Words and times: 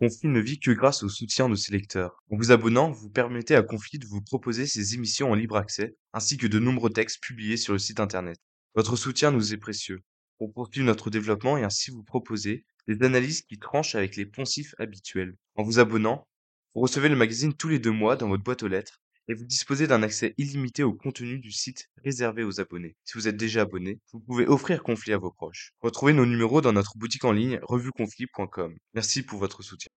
Conflit 0.00 0.28
ne 0.28 0.38
vit 0.38 0.60
que 0.60 0.70
grâce 0.70 1.02
au 1.02 1.08
soutien 1.08 1.48
de 1.48 1.56
ses 1.56 1.72
lecteurs. 1.72 2.22
En 2.30 2.36
vous 2.36 2.52
abonnant, 2.52 2.92
vous 2.92 3.10
permettez 3.10 3.56
à 3.56 3.64
Conflit 3.64 3.98
de 3.98 4.06
vous 4.06 4.22
proposer 4.22 4.64
ses 4.64 4.94
émissions 4.94 5.32
en 5.32 5.34
libre 5.34 5.56
accès, 5.56 5.96
ainsi 6.12 6.36
que 6.36 6.46
de 6.46 6.60
nombreux 6.60 6.90
textes 6.90 7.20
publiés 7.20 7.56
sur 7.56 7.72
le 7.72 7.80
site 7.80 7.98
internet. 7.98 8.38
Votre 8.76 8.94
soutien 8.94 9.32
nous 9.32 9.52
est 9.52 9.56
précieux. 9.56 10.04
Pour 10.38 10.52
poursuivre 10.52 10.86
notre 10.86 11.10
développement 11.10 11.58
et 11.58 11.64
ainsi 11.64 11.90
vous 11.90 12.04
proposer 12.04 12.64
des 12.86 13.04
analyses 13.04 13.42
qui 13.42 13.58
tranchent 13.58 13.96
avec 13.96 14.14
les 14.14 14.24
poncifs 14.24 14.72
habituels. 14.78 15.36
En 15.56 15.64
vous 15.64 15.80
abonnant, 15.80 16.28
vous 16.76 16.82
recevez 16.82 17.08
le 17.08 17.16
magazine 17.16 17.52
tous 17.52 17.68
les 17.68 17.80
deux 17.80 17.90
mois 17.90 18.14
dans 18.14 18.28
votre 18.28 18.44
boîte 18.44 18.62
aux 18.62 18.68
lettres 18.68 19.02
et 19.28 19.34
vous 19.34 19.44
disposez 19.44 19.86
d'un 19.86 20.02
accès 20.02 20.34
illimité 20.38 20.82
au 20.82 20.94
contenu 20.94 21.38
du 21.38 21.52
site 21.52 21.90
réservé 22.04 22.44
aux 22.44 22.60
abonnés. 22.60 22.96
Si 23.04 23.18
vous 23.18 23.28
êtes 23.28 23.36
déjà 23.36 23.62
abonné, 23.62 24.00
vous 24.12 24.20
pouvez 24.20 24.46
offrir 24.46 24.82
Conflit 24.82 25.12
à 25.12 25.18
vos 25.18 25.30
proches. 25.30 25.72
Retrouvez 25.80 26.14
nos 26.14 26.26
numéros 26.26 26.60
dans 26.60 26.72
notre 26.72 26.96
boutique 26.96 27.24
en 27.24 27.32
ligne 27.32 27.60
revueconflit.com. 27.62 28.74
Merci 28.94 29.22
pour 29.22 29.38
votre 29.38 29.62
soutien. 29.62 29.90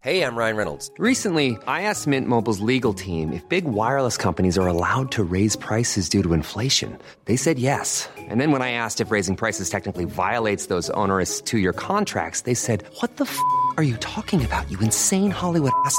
Hey, 0.00 0.20
I'm 0.20 0.36
Ryan 0.36 0.56
Reynolds. 0.58 0.90
Recently, 0.98 1.56
I 1.66 1.82
asked 1.88 2.06
Mint 2.06 2.28
Mobile's 2.28 2.60
legal 2.60 2.92
team 2.92 3.32
if 3.32 3.48
big 3.48 3.64
wireless 3.64 4.18
companies 4.18 4.58
are 4.58 4.66
allowed 4.66 5.10
to 5.12 5.24
raise 5.24 5.56
prices 5.56 6.10
due 6.10 6.22
to 6.22 6.34
inflation. 6.34 6.98
They 7.24 7.36
said 7.36 7.58
yes. 7.58 8.10
And 8.28 8.38
then 8.38 8.52
when 8.52 8.60
I 8.60 8.72
asked 8.72 9.00
if 9.00 9.10
raising 9.10 9.34
prices 9.34 9.70
technically 9.70 10.04
violates 10.04 10.66
those 10.66 10.90
onerous 10.90 11.40
two-year 11.40 11.72
contracts, 11.72 12.42
they 12.42 12.52
said, 12.52 12.84
"What 13.00 13.16
the 13.16 13.24
f*** 13.24 13.38
are 13.78 13.82
you 13.82 13.96
talking 13.96 14.44
about? 14.44 14.70
You 14.70 14.78
insane 14.80 15.30
Hollywood 15.30 15.72
ass." 15.86 15.98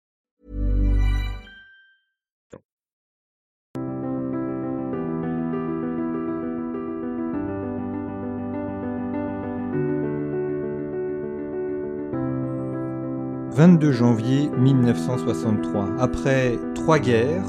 22 13.53 13.91
janvier 13.91 14.49
1963. 14.57 15.89
Après 15.99 16.57
trois 16.73 16.99
guerres, 16.99 17.43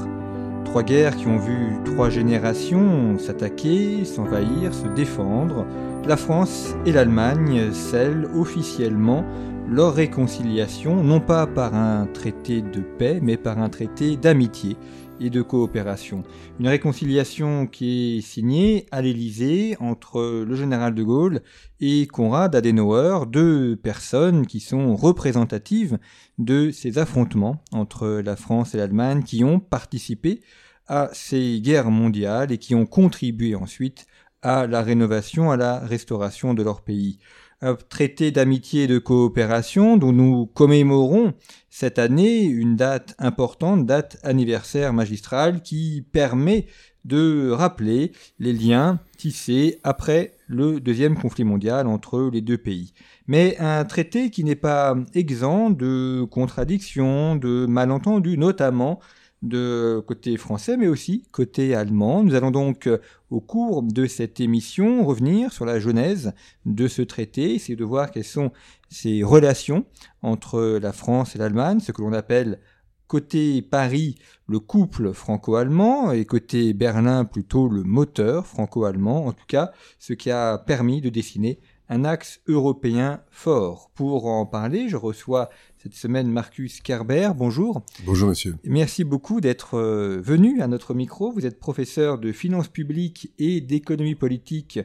trois 0.65 0.83
guerres 0.83 1.15
qui 1.15 1.27
ont 1.27 1.37
vu 1.37 1.77
trois 1.85 2.09
générations 2.09 3.17
s'attaquer, 3.17 4.03
s'envahir, 4.03 4.73
se 4.73 4.87
défendre, 4.87 5.65
la 6.05 6.17
France 6.17 6.75
et 6.85 6.91
l'Allemagne 6.91 7.71
scellent 7.71 8.27
officiellement 8.35 9.23
leur 9.67 9.93
réconciliation, 9.93 11.03
non 11.03 11.19
pas 11.19 11.47
par 11.47 11.73
un 11.73 12.05
traité 12.07 12.61
de 12.61 12.81
paix, 12.81 13.19
mais 13.21 13.37
par 13.37 13.59
un 13.59 13.69
traité 13.69 14.17
d'amitié 14.17 14.77
et 15.19 15.29
de 15.29 15.41
coopération. 15.41 16.23
Une 16.59 16.67
réconciliation 16.67 17.67
qui 17.67 18.17
est 18.17 18.21
signée 18.21 18.85
à 18.91 19.01
l'Élysée 19.01 19.77
entre 19.79 20.43
le 20.45 20.55
général 20.55 20.95
de 20.95 21.03
Gaulle 21.03 21.41
et 21.79 22.07
Konrad 22.07 22.55
Adenauer, 22.55 23.25
deux 23.27 23.75
personnes 23.75 24.45
qui 24.45 24.59
sont 24.59 24.95
représentatives 24.95 25.97
de 26.37 26.71
ces 26.71 26.97
affrontements 26.97 27.63
entre 27.71 28.21
la 28.23 28.35
France 28.35 28.75
et 28.75 28.77
l'Allemagne 28.77 29.23
qui 29.23 29.43
ont 29.43 29.59
participé 29.59 30.41
à 30.87 31.09
ces 31.13 31.61
guerres 31.61 31.91
mondiales 31.91 32.51
et 32.51 32.57
qui 32.57 32.75
ont 32.75 32.85
contribué 32.85 33.55
ensuite 33.55 34.05
à 34.41 34.67
la 34.67 34.81
rénovation, 34.81 35.51
à 35.51 35.57
la 35.57 35.79
restauration 35.79 36.53
de 36.53 36.63
leur 36.63 36.81
pays 36.81 37.17
un 37.63 37.75
traité 37.75 38.31
d'amitié 38.31 38.83
et 38.83 38.87
de 38.87 38.99
coopération 38.99 39.95
dont 39.95 40.11
nous 40.11 40.45
commémorons 40.47 41.33
cette 41.69 41.97
année 41.97 42.43
une 42.43 42.75
date 42.75 43.15
importante, 43.19 43.85
date 43.85 44.17
anniversaire 44.21 44.91
magistrale 44.91 45.61
qui 45.61 46.05
permet 46.11 46.67
de 47.05 47.49
rappeler 47.51 48.11
les 48.39 48.53
liens 48.53 48.99
tissés 49.17 49.79
après 49.83 50.33
le 50.47 50.79
deuxième 50.79 51.17
conflit 51.17 51.45
mondial 51.45 51.87
entre 51.87 52.29
les 52.31 52.41
deux 52.41 52.57
pays. 52.57 52.93
Mais 53.27 53.57
un 53.59 53.85
traité 53.85 54.29
qui 54.29 54.43
n'est 54.43 54.55
pas 54.55 54.95
exempt 55.13 55.71
de 55.71 56.25
contradictions, 56.29 57.35
de 57.35 57.65
malentendus, 57.65 58.37
notamment 58.37 58.99
de 59.43 60.01
côté 60.07 60.37
français, 60.37 60.77
mais 60.77 60.87
aussi 60.87 61.27
côté 61.31 61.75
allemand. 61.75 62.23
Nous 62.23 62.33
allons 62.33 62.49
donc, 62.49 62.87
euh, 62.87 62.97
au 63.29 63.41
cours 63.41 63.83
de 63.83 64.05
cette 64.07 64.39
émission, 64.39 65.05
revenir 65.05 65.51
sur 65.51 65.65
la 65.65 65.79
genèse 65.79 66.33
de 66.65 66.87
ce 66.87 67.01
traité, 67.01 67.53
essayer 67.53 67.75
de 67.75 67.83
voir 67.83 68.09
quelles 68.09 68.23
sont 68.23 68.51
ces 68.89 69.21
relations 69.21 69.85
entre 70.21 70.79
la 70.81 70.93
France 70.93 71.35
et 71.35 71.39
l'Allemagne, 71.39 71.81
ce 71.81 71.91
que 71.91 72.01
l'on 72.01 72.13
appelle 72.13 72.59
côté 73.07 73.61
Paris 73.61 74.15
le 74.47 74.59
couple 74.59 75.13
franco-allemand 75.13 76.13
et 76.13 76.25
côté 76.25 76.73
Berlin 76.73 77.25
plutôt 77.25 77.67
le 77.67 77.83
moteur 77.83 78.47
franco-allemand, 78.47 79.25
en 79.27 79.33
tout 79.33 79.45
cas 79.47 79.71
ce 79.99 80.13
qui 80.13 80.31
a 80.31 80.57
permis 80.57 81.01
de 81.01 81.09
dessiner 81.09 81.59
un 81.89 82.05
axe 82.05 82.39
européen 82.47 83.21
fort. 83.29 83.91
Pour 83.93 84.25
en 84.25 84.45
parler, 84.45 84.89
je 84.89 84.95
reçois 84.95 85.49
cette 85.83 85.95
semaine 85.95 86.31
Marcus 86.31 86.79
Kerber. 86.79 87.31
Bonjour. 87.35 87.83
Bonjour 88.05 88.29
monsieur. 88.29 88.55
Merci 88.63 89.03
beaucoup 89.03 89.41
d'être 89.41 89.77
euh, 89.77 90.21
venu 90.23 90.61
à 90.61 90.67
notre 90.67 90.93
micro. 90.93 91.33
Vous 91.33 91.45
êtes 91.45 91.59
professeur 91.59 92.19
de 92.19 92.31
finances 92.31 92.69
publiques 92.69 93.33
et 93.37 93.59
d'économie 93.59 94.15
politique 94.15 94.79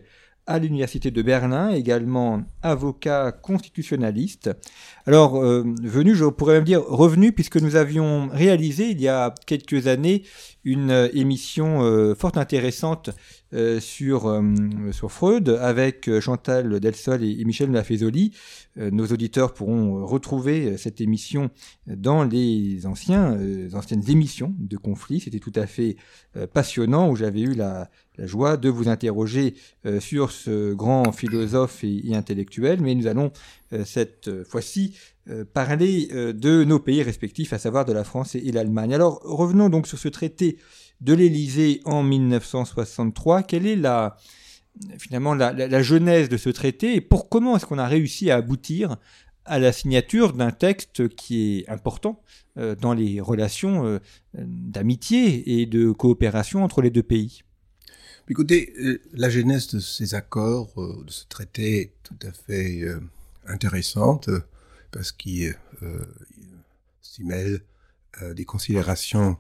à 0.49 0.59
l'université 0.59 1.13
de 1.13 1.23
Berlin, 1.23 1.71
également 1.71 2.43
avocat 2.63 3.31
constitutionnaliste. 3.31 4.51
Alors, 5.09 5.43
euh, 5.43 5.65
venu, 5.83 6.15
je 6.15 6.27
pourrais 6.27 6.57
même 6.57 6.65
dire 6.65 6.85
revenu, 6.87 7.33
puisque 7.33 7.57
nous 7.57 7.77
avions 7.77 8.29
réalisé 8.29 8.91
il 8.91 9.01
y 9.01 9.09
a 9.09 9.35
quelques 9.47 9.87
années 9.87 10.23
une 10.65 10.91
euh, 10.91 11.09
émission 11.15 11.83
euh, 11.83 12.15
fort 12.15 12.37
intéressante 12.37 13.09
sur, 13.81 14.43
Freud 15.09 15.49
avec 15.49 16.11
Chantal 16.21 16.81
Delsol 16.81 17.25
et, 17.25 17.43
Michel 17.47 17.71
Lafezoli. 17.71 18.35
nos 18.77 19.07
auditeurs 19.07 19.55
pourront 19.55 20.05
retrouver 20.05 20.77
cette 20.77 21.01
émission 21.01 21.49
dans 21.87 22.25
les 22.25 22.85
anciens, 22.85 23.39
anciennes 23.73 24.03
émissions 24.11 24.55
de 24.59 24.77
conflit. 24.77 25.21
C'était 25.21 25.39
tout 25.39 25.55
à 25.55 25.67
fait 25.67 25.97
passionnant 26.53 27.09
où 27.09 27.17
j'avais 27.17 27.41
eu 27.41 27.55
la, 27.55 27.89
joie 28.19 28.59
de 28.59 28.69
vous 28.69 28.91
interroger 28.91 29.55
sur 29.99 30.31
ce 30.31 30.75
grand 30.75 31.11
philosophe 31.13 31.85
et, 31.85 32.15
intellectuel, 32.15 32.83
mais 32.83 32.95
nous 32.95 33.07
allons 33.07 33.33
cette 33.85 34.45
fois-ci 34.45 34.97
euh, 35.29 35.45
parler 35.45 36.09
de 36.09 36.65
nos 36.65 36.79
pays 36.79 37.03
respectifs, 37.03 37.53
à 37.53 37.59
savoir 37.59 37.85
de 37.85 37.93
la 37.93 38.05
France 38.05 38.35
et, 38.35 38.53
l'Allemagne. 38.53 38.95
Alors 38.95 39.21
revenons 39.23 39.69
donc 39.69 39.87
sur 39.87 39.99
ce 39.99 40.09
traité 40.09 40.59
de 41.01 41.15
l'Élysée 41.15 41.81
en 41.85 42.03
1963. 42.03 43.43
Quelle 43.43 43.67
est 43.67 43.81
finalement 44.99 45.35
la, 45.35 45.83
genèse 45.83 46.29
de 46.29 46.37
ce 46.37 46.51
traité 46.51 46.95
et 46.95 47.01
pour 47.01 47.29
comment 47.29 47.57
est-ce 47.57 47.67
qu'on 47.67 47.79
a 47.79 47.87
réussi 47.87 48.31
à 48.31 48.37
aboutir 48.37 48.97
à 49.45 49.59
la 49.59 49.73
signature 49.73 50.33
d'un 50.33 50.51
texte 50.51 51.09
qui 51.09 51.59
est 51.59 51.69
important 51.69 52.23
dans 52.57 52.93
les 52.93 53.21
relations 53.21 54.01
d'amitié 54.35 55.61
et 55.61 55.67
de 55.67 55.91
coopération 55.93 56.65
entre 56.65 56.83
les 56.83 56.91
deux 56.91 57.03
pays? 57.03 57.43
Écoutez, 58.31 58.75
euh, 58.79 59.01
la 59.15 59.31
genèse 59.31 59.69
de 59.69 59.81
ces 59.81 60.15
accords, 60.15 60.71
euh, 60.77 61.03
de 61.03 61.11
ce 61.11 61.25
traité 61.29 61.81
est 61.81 61.93
tout 62.03 62.27
à 62.27 62.31
fait 62.31 62.83
euh, 62.83 63.01
intéressante 63.49 64.31
parce 64.91 65.13
qu'il 65.13 65.57
s'y 67.03 67.25
mêle 67.25 67.61
des 68.35 68.45
considérations, 68.45 69.37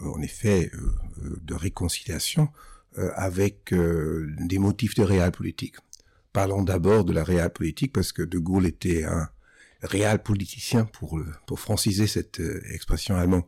en 0.00 0.22
effet, 0.22 0.70
de 1.18 1.54
réconciliation 1.54 2.48
avec 2.96 3.74
des 3.74 4.58
motifs 4.58 4.94
de 4.94 5.02
réel 5.02 5.32
politique. 5.32 5.76
Parlons 6.32 6.62
d'abord 6.62 7.04
de 7.04 7.12
la 7.12 7.24
réelle 7.24 7.50
politique 7.50 7.92
parce 7.92 8.12
que 8.12 8.22
De 8.22 8.38
Gaulle 8.38 8.66
était 8.66 9.04
un 9.04 9.28
réel 9.82 10.20
politicien 10.20 10.84
pour, 10.84 11.20
pour 11.46 11.60
franciser 11.60 12.06
cette 12.06 12.40
expression 12.70 13.16
allemande. 13.16 13.44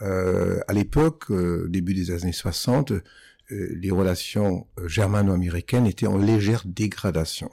à 0.00 0.72
l'époque, 0.72 1.30
début 1.68 1.94
des 1.94 2.10
années 2.10 2.32
60, 2.32 2.92
euh, 3.52 3.68
les 3.74 3.90
relations 3.90 4.66
euh, 4.78 4.88
germano-américaines 4.88 5.86
étaient 5.86 6.06
en 6.06 6.16
légère 6.16 6.62
dégradation. 6.64 7.50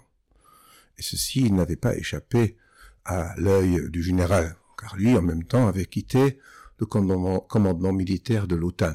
Et 1.00 1.02
ceci 1.02 1.52
n'avait 1.52 1.78
pas 1.78 1.96
échappé 1.96 2.58
à 3.06 3.34
l'œil 3.38 3.90
du 3.90 4.04
général, 4.04 4.56
car 4.78 4.96
lui, 4.98 5.16
en 5.16 5.22
même 5.22 5.46
temps, 5.46 5.68
avait 5.68 5.86
quitté 5.86 6.40
le 6.78 6.86
commandement, 6.86 7.94
militaire 7.94 8.48
de 8.48 8.56
l'OTAN. 8.56 8.94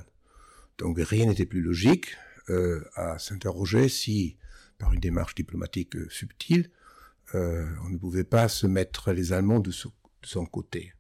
Donc 0.78 0.98
rien 0.98 1.26
n'était 1.26 1.46
plus 1.46 1.62
logique 1.62 2.16
euh, 2.50 2.84
à 2.94 3.18
s'interroger 3.18 3.88
si, 3.88 4.36
par 4.78 4.92
une 4.92 5.00
démarche 5.00 5.34
diplomatique 5.34 5.96
subtile, 6.10 6.70
on 7.32 7.88
ne 7.88 7.96
pouvait 7.96 8.22
pas 8.22 8.48
se 8.48 8.66
mettre 8.66 9.10
les 9.10 9.32
Allemands 9.32 9.58
de, 9.58 9.72
son 9.72 10.46
côté. 10.46 10.92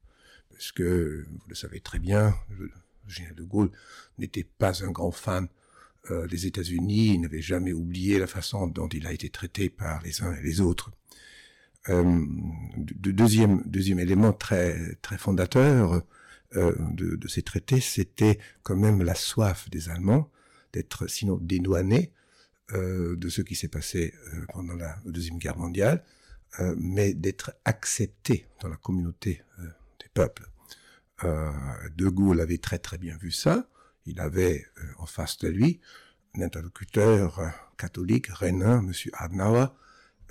Parce 0.50 0.72
que, 0.72 1.24
vous 1.28 1.48
le 1.48 1.54
savez 1.54 1.80
très 1.80 2.00
bien, 2.00 2.34
le 2.50 2.70
général 3.06 3.36
de 3.36 3.44
Gaulle 3.44 3.70
n'était 4.18 4.44
pas 4.44 4.82
un 4.82 4.90
grand 4.90 5.12
fan 5.12 5.48
euh, 6.10 6.26
les 6.26 6.46
États-Unis 6.46 7.18
n'avaient 7.18 7.40
jamais 7.42 7.72
oublié 7.72 8.18
la 8.18 8.26
façon 8.26 8.66
dont 8.66 8.88
il 8.88 9.06
a 9.06 9.12
été 9.12 9.30
traité 9.30 9.70
par 9.70 10.02
les 10.02 10.22
uns 10.22 10.34
et 10.34 10.42
les 10.42 10.60
autres. 10.60 10.90
deuxième, 11.88 13.62
deuxième 13.66 13.98
élément 13.98 14.32
très, 14.32 14.96
très 15.02 15.18
fondateur 15.18 16.02
de, 16.54 17.16
de, 17.16 17.28
ces 17.28 17.42
traités, 17.42 17.80
c'était 17.80 18.38
quand 18.62 18.76
même 18.76 19.02
la 19.02 19.14
soif 19.14 19.68
des 19.70 19.88
Allemands 19.88 20.30
d'être 20.72 21.08
sinon 21.08 21.36
dédouanés 21.40 22.12
de 22.72 23.28
ce 23.28 23.42
qui 23.42 23.54
s'est 23.54 23.68
passé 23.68 24.14
pendant 24.52 24.74
la 24.74 24.96
Deuxième 25.04 25.38
Guerre 25.38 25.58
mondiale, 25.58 26.04
mais 26.78 27.12
d'être 27.12 27.52
acceptés 27.64 28.46
dans 28.60 28.68
la 28.68 28.76
communauté 28.76 29.42
des 30.00 30.08
peuples. 30.14 30.48
de 31.22 32.08
Gaulle 32.08 32.40
avait 32.40 32.58
très 32.58 32.78
très 32.78 32.98
bien 32.98 33.16
vu 33.18 33.30
ça. 33.30 33.68
Il 34.06 34.20
avait 34.20 34.64
en 34.98 35.06
face 35.06 35.38
de 35.38 35.48
lui 35.48 35.80
un 36.36 36.42
interlocuteur 36.42 37.38
euh, 37.38 37.48
catholique, 37.76 38.26
Rénin, 38.28 38.80
M. 38.80 38.92
Adenauer, 39.14 39.66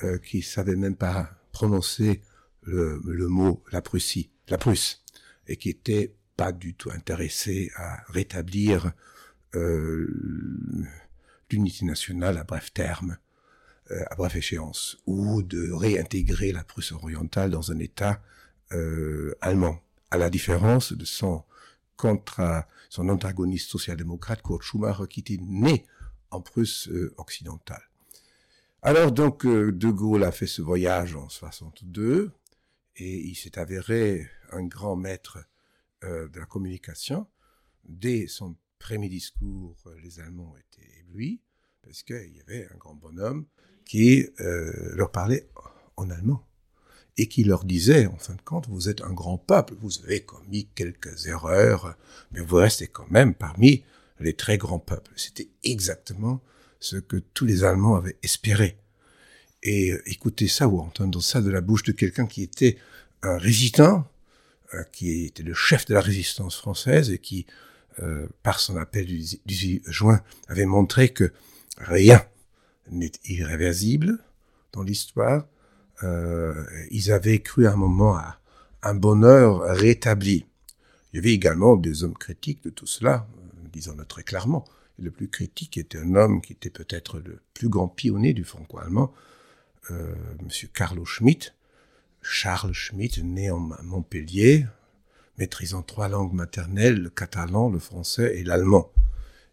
euh, 0.03 0.17
qui 0.17 0.41
savait 0.41 0.75
même 0.75 0.95
pas 0.95 1.29
prononcer 1.51 2.21
le, 2.63 2.99
mot 3.27 3.63
la 3.71 3.81
Prussie, 3.81 4.31
la 4.47 4.57
Prusse, 4.57 5.03
et 5.47 5.55
qui 5.55 5.69
était 5.69 6.15
pas 6.35 6.51
du 6.51 6.73
tout 6.73 6.89
intéressé 6.89 7.71
à 7.75 8.03
rétablir 8.07 8.91
euh, 9.55 10.07
l'unité 11.51 11.85
nationale 11.85 12.37
à 12.37 12.43
bref 12.43 12.73
terme, 12.73 13.17
euh, 13.91 14.03
à 14.09 14.15
bref 14.15 14.35
échéance, 14.35 14.97
ou 15.05 15.43
de 15.43 15.71
réintégrer 15.71 16.51
la 16.51 16.63
Prusse 16.63 16.91
orientale 16.91 17.51
dans 17.51 17.71
un 17.71 17.79
État 17.79 18.21
allemand, 19.41 19.79
à 20.09 20.17
la 20.17 20.31
différence 20.31 20.93
de 20.93 21.05
son 21.05 21.43
contre 21.95 22.65
son 22.93 23.09
antagoniste 23.09 23.71
social-démocrate 23.71 24.43
Kurt 24.43 24.61
Schumacher, 24.61 25.07
qui 25.09 25.21
était 25.21 25.39
né 25.41 25.83
en 26.29 26.41
Prusse 26.41 26.87
euh, 26.89 27.11
occidentale. 27.17 27.81
Alors 28.83 29.11
donc 29.11 29.47
euh, 29.47 29.71
De 29.71 29.89
Gaulle 29.89 30.23
a 30.23 30.31
fait 30.31 30.45
ce 30.45 30.61
voyage 30.61 31.15
en 31.15 31.27
62 31.27 32.31
et 32.97 33.17
il 33.17 33.33
s'est 33.33 33.57
avéré 33.57 34.29
un 34.51 34.63
grand 34.65 34.95
maître 34.95 35.39
euh, 36.03 36.27
de 36.29 36.39
la 36.39 36.45
communication. 36.45 37.25
Dès 37.83 38.27
son 38.27 38.55
premier 38.77 39.09
discours, 39.09 39.75
les 40.03 40.19
Allemands 40.19 40.53
étaient 40.55 40.99
éblouis 40.99 41.41
parce 41.81 42.03
qu'il 42.03 42.31
y 42.35 42.41
avait 42.41 42.67
un 42.71 42.77
grand 42.77 42.93
bonhomme 42.93 43.47
qui 43.85 44.27
leur 44.37 45.11
parlait 45.11 45.49
en 45.97 46.11
allemand 46.11 46.47
et 47.17 47.27
qui 47.27 47.43
leur 47.43 47.63
disait, 47.63 48.07
en 48.07 48.17
fin 48.17 48.33
de 48.33 48.41
compte, 48.41 48.67
vous 48.67 48.89
êtes 48.89 49.01
un 49.01 49.13
grand 49.13 49.37
peuple, 49.37 49.75
vous 49.81 49.99
avez 50.03 50.21
commis 50.21 50.67
quelques 50.75 51.27
erreurs, 51.27 51.95
mais 52.31 52.41
vous 52.41 52.55
restez 52.55 52.87
quand 52.87 53.09
même 53.11 53.35
parmi 53.35 53.83
les 54.19 54.33
très 54.33 54.57
grands 54.57 54.79
peuples. 54.79 55.11
C'était 55.15 55.49
exactement 55.63 56.41
ce 56.79 56.97
que 56.97 57.17
tous 57.17 57.45
les 57.45 57.63
Allemands 57.63 57.95
avaient 57.95 58.17
espéré. 58.23 58.77
Et 59.61 59.91
euh, 59.91 60.09
écouter 60.09 60.47
ça 60.47 60.67
ou 60.67 60.79
entendre 60.79 61.21
ça 61.21 61.41
de 61.41 61.49
la 61.49 61.61
bouche 61.61 61.83
de 61.83 61.93
quelqu'un 61.93 62.25
qui 62.25 62.43
était 62.43 62.77
un 63.21 63.37
résistant, 63.37 64.05
euh, 64.73 64.83
qui 64.91 65.25
était 65.25 65.43
le 65.43 65.53
chef 65.53 65.85
de 65.85 65.93
la 65.93 66.01
résistance 66.01 66.57
française 66.57 67.11
et 67.11 67.19
qui, 67.19 67.45
euh, 67.99 68.27
par 68.41 68.59
son 68.59 68.75
appel 68.75 69.05
du 69.05 69.23
18 69.45 69.83
juin, 69.85 70.21
avait 70.47 70.65
montré 70.65 71.09
que 71.09 71.31
rien 71.77 72.25
n'est 72.91 73.11
irréversible 73.25 74.19
dans 74.73 74.83
l'histoire. 74.83 75.47
Ils 76.91 77.11
avaient 77.11 77.39
cru 77.39 77.65
à 77.67 77.73
un 77.73 77.75
moment 77.75 78.15
à 78.15 78.39
un 78.83 78.93
bonheur 78.93 79.61
rétabli. 79.61 80.45
Il 81.11 81.17
y 81.17 81.19
avait 81.19 81.33
également 81.33 81.75
des 81.75 82.03
hommes 82.03 82.17
critiques 82.17 82.63
de 82.63 82.69
tout 82.69 82.87
cela, 82.87 83.27
disons-le 83.71 84.05
très 84.05 84.23
clairement. 84.23 84.65
le 84.99 85.09
plus 85.11 85.27
critique 85.27 85.77
était 85.77 85.97
un 85.97 86.15
homme 86.15 86.41
qui 86.41 86.53
était 86.53 86.69
peut-être 86.69 87.19
le 87.19 87.39
plus 87.53 87.69
grand 87.69 87.87
pionnier 87.87 88.33
du 88.33 88.43
franco-allemand, 88.43 89.11
euh, 89.91 90.13
Monsieur 90.43 90.69
Carlo 90.73 91.03
Schmitt, 91.03 91.53
Charles 92.21 92.73
Schmitt, 92.73 93.17
né 93.17 93.51
en 93.51 93.59
Montpellier, 93.83 94.65
maîtrisant 95.37 95.81
trois 95.81 96.07
langues 96.07 96.33
maternelles, 96.33 97.01
le 97.01 97.09
catalan, 97.09 97.69
le 97.69 97.79
français 97.79 98.37
et 98.37 98.43
l'allemand, 98.43 98.91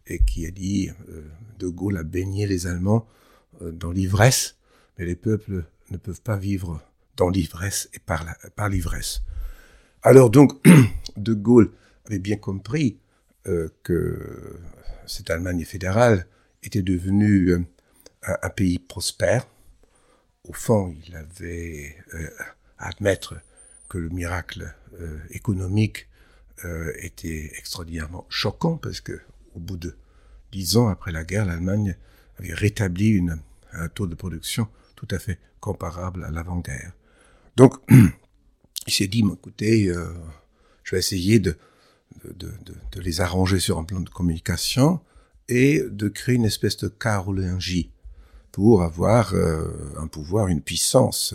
et 0.06 0.22
qui 0.22 0.46
a 0.46 0.50
dit 0.50 0.90
euh, 1.08 1.22
De 1.58 1.68
Gaulle 1.68 1.96
a 1.96 2.04
baigné 2.04 2.46
les 2.46 2.66
Allemands 2.66 3.06
euh, 3.62 3.72
dans 3.72 3.90
l'ivresse, 3.90 4.56
mais 4.98 5.04
les 5.04 5.16
peuples 5.16 5.64
ne 5.90 5.96
peuvent 5.96 6.22
pas 6.22 6.36
vivre 6.36 6.82
dans 7.16 7.28
l'ivresse 7.28 7.88
et 7.92 7.98
par, 7.98 8.24
l'ivresse. 8.68 9.22
Alors 10.02 10.30
donc, 10.30 10.52
De 11.16 11.34
Gaulle 11.34 11.72
avait 12.06 12.18
bien 12.18 12.36
compris 12.36 12.98
euh, 13.46 13.68
que 13.82 14.58
cette 15.06 15.30
Allemagne 15.30 15.64
fédérale 15.64 16.26
était 16.62 16.82
devenue 16.82 17.50
euh, 17.50 17.64
un, 18.22 18.48
pays 18.50 18.78
prospère. 18.78 19.46
Au 20.48 20.52
fond, 20.52 20.94
il 21.06 21.16
avait 21.16 21.96
euh, 22.14 22.28
à 22.78 22.88
admettre 22.88 23.34
que 23.88 23.98
le 23.98 24.08
miracle 24.08 24.72
économique 25.30 26.06
était 26.98 27.50
extraordinairement 27.58 28.26
choquant 28.28 28.76
parce 28.76 29.00
que 29.00 29.18
au 29.54 29.60
bout 29.60 29.76
de 29.78 29.96
dix 30.52 30.76
ans 30.76 30.88
après 30.88 31.10
la 31.10 31.24
guerre, 31.24 31.46
l'Allemagne 31.46 31.96
avait 32.38 32.52
rétabli 32.52 33.20
un 33.72 33.88
taux 33.88 34.06
de 34.06 34.14
production 34.14 34.68
tout 35.00 35.14
à 35.14 35.18
fait 35.18 35.38
comparable 35.60 36.24
à 36.24 36.30
l'avant-guerre. 36.30 36.92
Donc, 37.56 37.74
il 37.90 38.92
s'est 38.92 39.08
dit, 39.08 39.24
écoutez, 39.32 39.92
je 40.84 40.90
vais 40.94 40.98
essayer 40.98 41.38
de 41.38 41.56
les 42.96 43.20
arranger 43.22 43.60
sur 43.60 43.78
un 43.78 43.84
plan 43.84 44.00
de 44.00 44.10
communication 44.10 45.00
et 45.48 45.82
de 45.82 46.08
créer 46.08 46.34
une 46.34 46.44
espèce 46.44 46.76
de 46.76 46.88
carolingie 46.88 47.90
pour 48.52 48.82
avoir 48.82 49.34
euh, 49.34 49.68
un 49.98 50.06
pouvoir, 50.06 50.48
une 50.48 50.62
puissance 50.62 51.34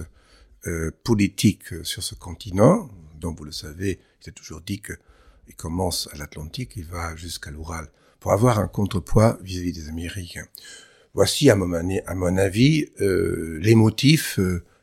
euh, 0.68 0.92
politique 1.04 1.84
sur 1.84 2.04
ce 2.04 2.16
continent, 2.16 2.90
dont 3.20 3.34
vous 3.34 3.46
le 3.46 3.52
savez, 3.52 4.00
il 4.24 4.30
a 4.30 4.32
toujours 4.32 4.62
dit 4.62 4.82
qu'il 4.82 5.56
commence 5.56 6.10
à 6.14 6.18
l'Atlantique, 6.18 6.74
il 6.76 6.86
va 6.86 7.16
jusqu'à 7.16 7.52
l'Oural, 7.52 7.90
pour 8.20 8.32
avoir 8.32 8.60
un 8.60 8.68
contrepoids 8.68 9.38
vis-à-vis 9.42 9.74
des 9.74 9.90
Américains. 9.90 10.48
Voici, 11.16 11.50
à 11.50 11.56
mon, 11.56 12.38
avis, 12.38 12.88
euh, 13.02 13.58
les 13.62 13.74
motifs 13.74 14.40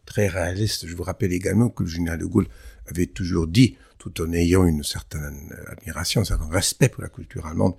très 0.07 0.27
réalistes. 0.27 0.87
Je 0.87 0.97
vous 0.97 1.05
rappelle 1.05 1.33
également 1.33 1.69
que 1.69 1.85
le 1.85 1.89
général 1.89 2.19
de 2.19 2.27
Gaulle 2.27 2.49
avait 2.89 3.07
toujours 3.07 3.47
dit 3.47 3.77
tout 3.99 4.21
en 4.21 4.33
ayant 4.33 4.67
une 4.67 4.83
certaine 4.83 5.55
admiration, 5.69 6.23
un 6.23 6.25
certain 6.25 6.49
respect 6.49 6.89
pour 6.89 7.03
la 7.03 7.09
culture 7.09 7.47
allemande, 7.47 7.75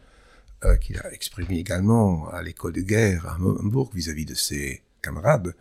euh, 0.64 0.78
qu'il 0.78 0.98
a 1.00 1.12
exprimé 1.12 1.60
également 1.60 2.30
à 2.30 2.42
l'école 2.42 2.72
de 2.72 2.82
guerre 2.82 3.28
à 3.28 3.36
Hambourg 3.36 3.92
vis-à-vis 3.94 4.26
de 4.26 4.34
ses 4.34 4.84
camarades. 5.02 5.54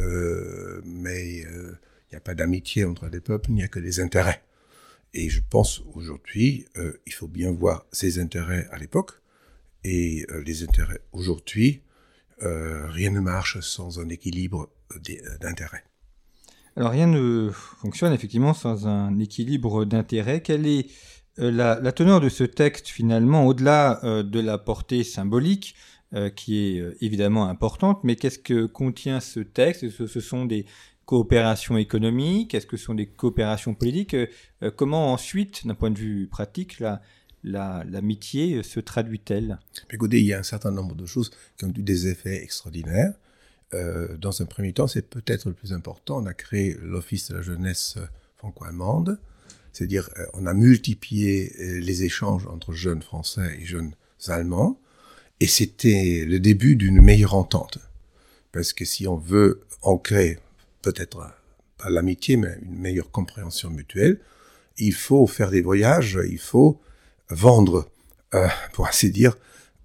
Euh, 0.00 0.80
mais 0.84 1.44
euh, 1.46 1.78
il 2.10 2.14
n'y 2.14 2.16
a 2.16 2.20
pas 2.20 2.34
d'amitié 2.34 2.84
entre 2.84 3.06
les 3.06 3.20
peuples, 3.20 3.50
il 3.50 3.54
n'y 3.54 3.62
a 3.62 3.68
que 3.68 3.78
des 3.78 4.00
intérêts. 4.00 4.42
Et 5.14 5.28
je 5.28 5.40
pense 5.48 5.82
aujourd'hui, 5.94 6.66
il 7.06 7.12
faut 7.12 7.28
bien 7.28 7.52
voir 7.52 7.84
ses 7.92 8.18
intérêts 8.18 8.66
à 8.72 8.78
l'époque 8.78 9.12
et 9.84 10.24
les 10.46 10.62
intérêts 10.62 11.02
aujourd'hui. 11.12 11.82
Rien 12.42 13.10
ne 13.10 13.20
marche 13.20 13.60
sans 13.60 14.00
un 14.00 14.08
équilibre 14.08 14.70
d'intérêts. 15.40 15.84
Alors 16.76 16.90
rien 16.90 17.06
ne 17.06 17.50
fonctionne 17.52 18.12
effectivement 18.12 18.54
sans 18.54 18.86
un 18.86 19.18
équilibre 19.18 19.84
d'intérêt. 19.84 20.40
Quelle 20.40 20.66
est 20.66 20.86
euh, 21.38 21.50
la, 21.50 21.92
teneur 21.92 22.20
de 22.20 22.28
ce 22.28 22.44
texte 22.44 22.88
finalement, 22.88 23.46
au-delà 23.46 24.00
euh, 24.04 24.22
de 24.22 24.40
la 24.40 24.58
portée 24.58 25.04
symbolique, 25.04 25.74
euh, 26.14 26.28
qui 26.28 26.58
est 26.58 26.84
évidemment 27.00 27.48
importante, 27.48 28.04
mais 28.04 28.16
qu'est-ce 28.16 28.38
que 28.38 28.66
contient 28.66 29.20
ce 29.20 29.40
texte? 29.40 29.88
Ce, 29.90 30.06
ce, 30.06 30.20
sont 30.20 30.44
des 30.44 30.66
coopérations 31.06 31.78
économiques? 31.78 32.54
Est-ce 32.54 32.66
que 32.66 32.76
ce 32.76 32.84
sont 32.84 32.94
des 32.94 33.06
coopérations 33.06 33.74
politiques? 33.74 34.16
Comment 34.76 35.12
ensuite, 35.12 35.66
d'un 35.66 35.74
point 35.74 35.90
de 35.90 35.98
vue 35.98 36.26
pratique, 36.26 36.82
l'amitié 37.44 38.56
la, 38.56 38.62
se 38.62 38.80
traduit-elle? 38.80 39.58
Écoutez, 39.90 40.20
il 40.20 40.26
y 40.26 40.32
a 40.32 40.38
un 40.38 40.44
certain 40.44 40.70
nombre 40.70 40.94
de 40.94 41.06
choses 41.06 41.30
qui 41.56 41.64
ont 41.64 41.72
eu 41.76 41.82
des 41.82 42.08
effets 42.08 42.42
extraordinaires. 42.42 43.14
Euh, 43.74 44.16
dans 44.18 44.42
un 44.42 44.44
premier 44.44 44.72
temps, 44.72 44.86
c'est 44.86 45.08
peut-être 45.08 45.48
le 45.48 45.54
plus 45.54 45.72
important, 45.72 46.18
on 46.18 46.26
a 46.26 46.34
créé 46.34 46.76
l'Office 46.82 47.30
de 47.30 47.36
la 47.36 47.42
jeunesse 47.42 47.96
franco-allemande, 48.36 49.18
c'est-à-dire 49.72 50.10
euh, 50.18 50.26
on 50.34 50.46
a 50.46 50.52
multiplié 50.52 51.52
euh, 51.58 51.80
les 51.80 52.04
échanges 52.04 52.46
entre 52.46 52.72
jeunes 52.72 53.02
français 53.02 53.56
et 53.58 53.64
jeunes 53.64 53.94
allemands, 54.28 54.78
et 55.40 55.46
c'était 55.46 56.24
le 56.26 56.38
début 56.38 56.76
d'une 56.76 57.00
meilleure 57.00 57.34
entente. 57.34 57.78
Parce 58.52 58.74
que 58.74 58.84
si 58.84 59.08
on 59.08 59.16
veut 59.16 59.62
ancrer 59.80 60.38
peut-être 60.82 61.18
pas 61.78 61.88
l'amitié, 61.88 62.36
mais 62.36 62.58
une 62.62 62.78
meilleure 62.78 63.10
compréhension 63.10 63.70
mutuelle, 63.70 64.20
il 64.76 64.92
faut 64.92 65.26
faire 65.26 65.50
des 65.50 65.62
voyages, 65.62 66.18
il 66.28 66.38
faut 66.38 66.80
vendre, 67.34 67.90
pour 68.72 68.86
ainsi 68.86 69.10
dire, 69.10 69.36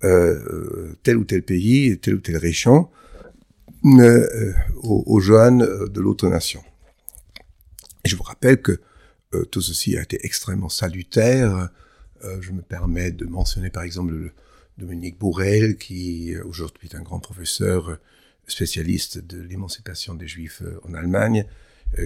tel 0.01 1.17
ou 1.17 1.23
tel 1.23 1.43
pays, 1.43 1.97
telle 1.99 2.15
ou 2.15 2.19
telle 2.19 2.37
région, 2.37 2.89
euh, 3.85 4.53
aux, 4.81 5.19
jeunes 5.19 5.61
euh, 5.61 5.87
de 5.87 6.01
l'autre 6.01 6.27
nation. 6.27 6.63
je 8.03 8.15
vous 8.15 8.23
rappelle 8.23 8.61
que 8.61 8.81
euh, 9.33 9.45
tout 9.45 9.61
ceci 9.61 9.97
a 9.97 10.01
été 10.01 10.19
extrêmement 10.25 10.69
salutaire. 10.69 11.69
je 12.41 12.51
me 12.51 12.61
permets 12.61 13.11
de 13.11 13.25
mentionner 13.25 13.69
par 13.69 13.83
exemple 13.83 14.13
le, 14.13 14.31
Dominique 14.77 15.17
Bourrel, 15.17 15.77
qui 15.77 16.35
aujourd'hui 16.37 16.87
est 16.87 16.95
un 16.95 17.01
grand 17.01 17.19
professeur 17.19 17.97
spécialiste 18.45 19.17
de 19.17 19.41
l'émancipation 19.41 20.13
des 20.13 20.27
Juifs 20.27 20.61
en 20.83 20.93
Allemagne, 20.93 21.45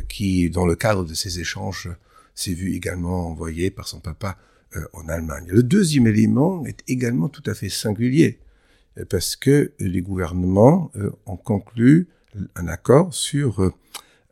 qui, 0.08 0.50
dans 0.50 0.66
le 0.66 0.78
cadre 0.78 1.04
de 1.04 1.14
ces 1.14 1.42
échanges, 1.42 1.90
s'est 2.34 2.54
vu 2.54 2.74
également 2.74 3.28
envoyé 3.28 3.72
par 3.72 3.90
son 3.90 4.00
papa 4.00 4.38
en 4.94 5.08
Allemagne. 5.10 5.46
Le 5.48 5.63
deuxième 5.63 6.08
élément 6.08 6.66
est 6.66 6.82
également 6.88 7.30
tout 7.30 7.44
à 7.46 7.54
fait 7.54 7.70
singulier, 7.70 8.40
parce 9.10 9.36
que 9.36 9.72
les 9.80 10.01
gouvernements 10.01 10.92
ont 11.25 11.38
conclu 11.38 12.08
un 12.56 12.68
accord 12.68 13.13
sur 13.13 13.74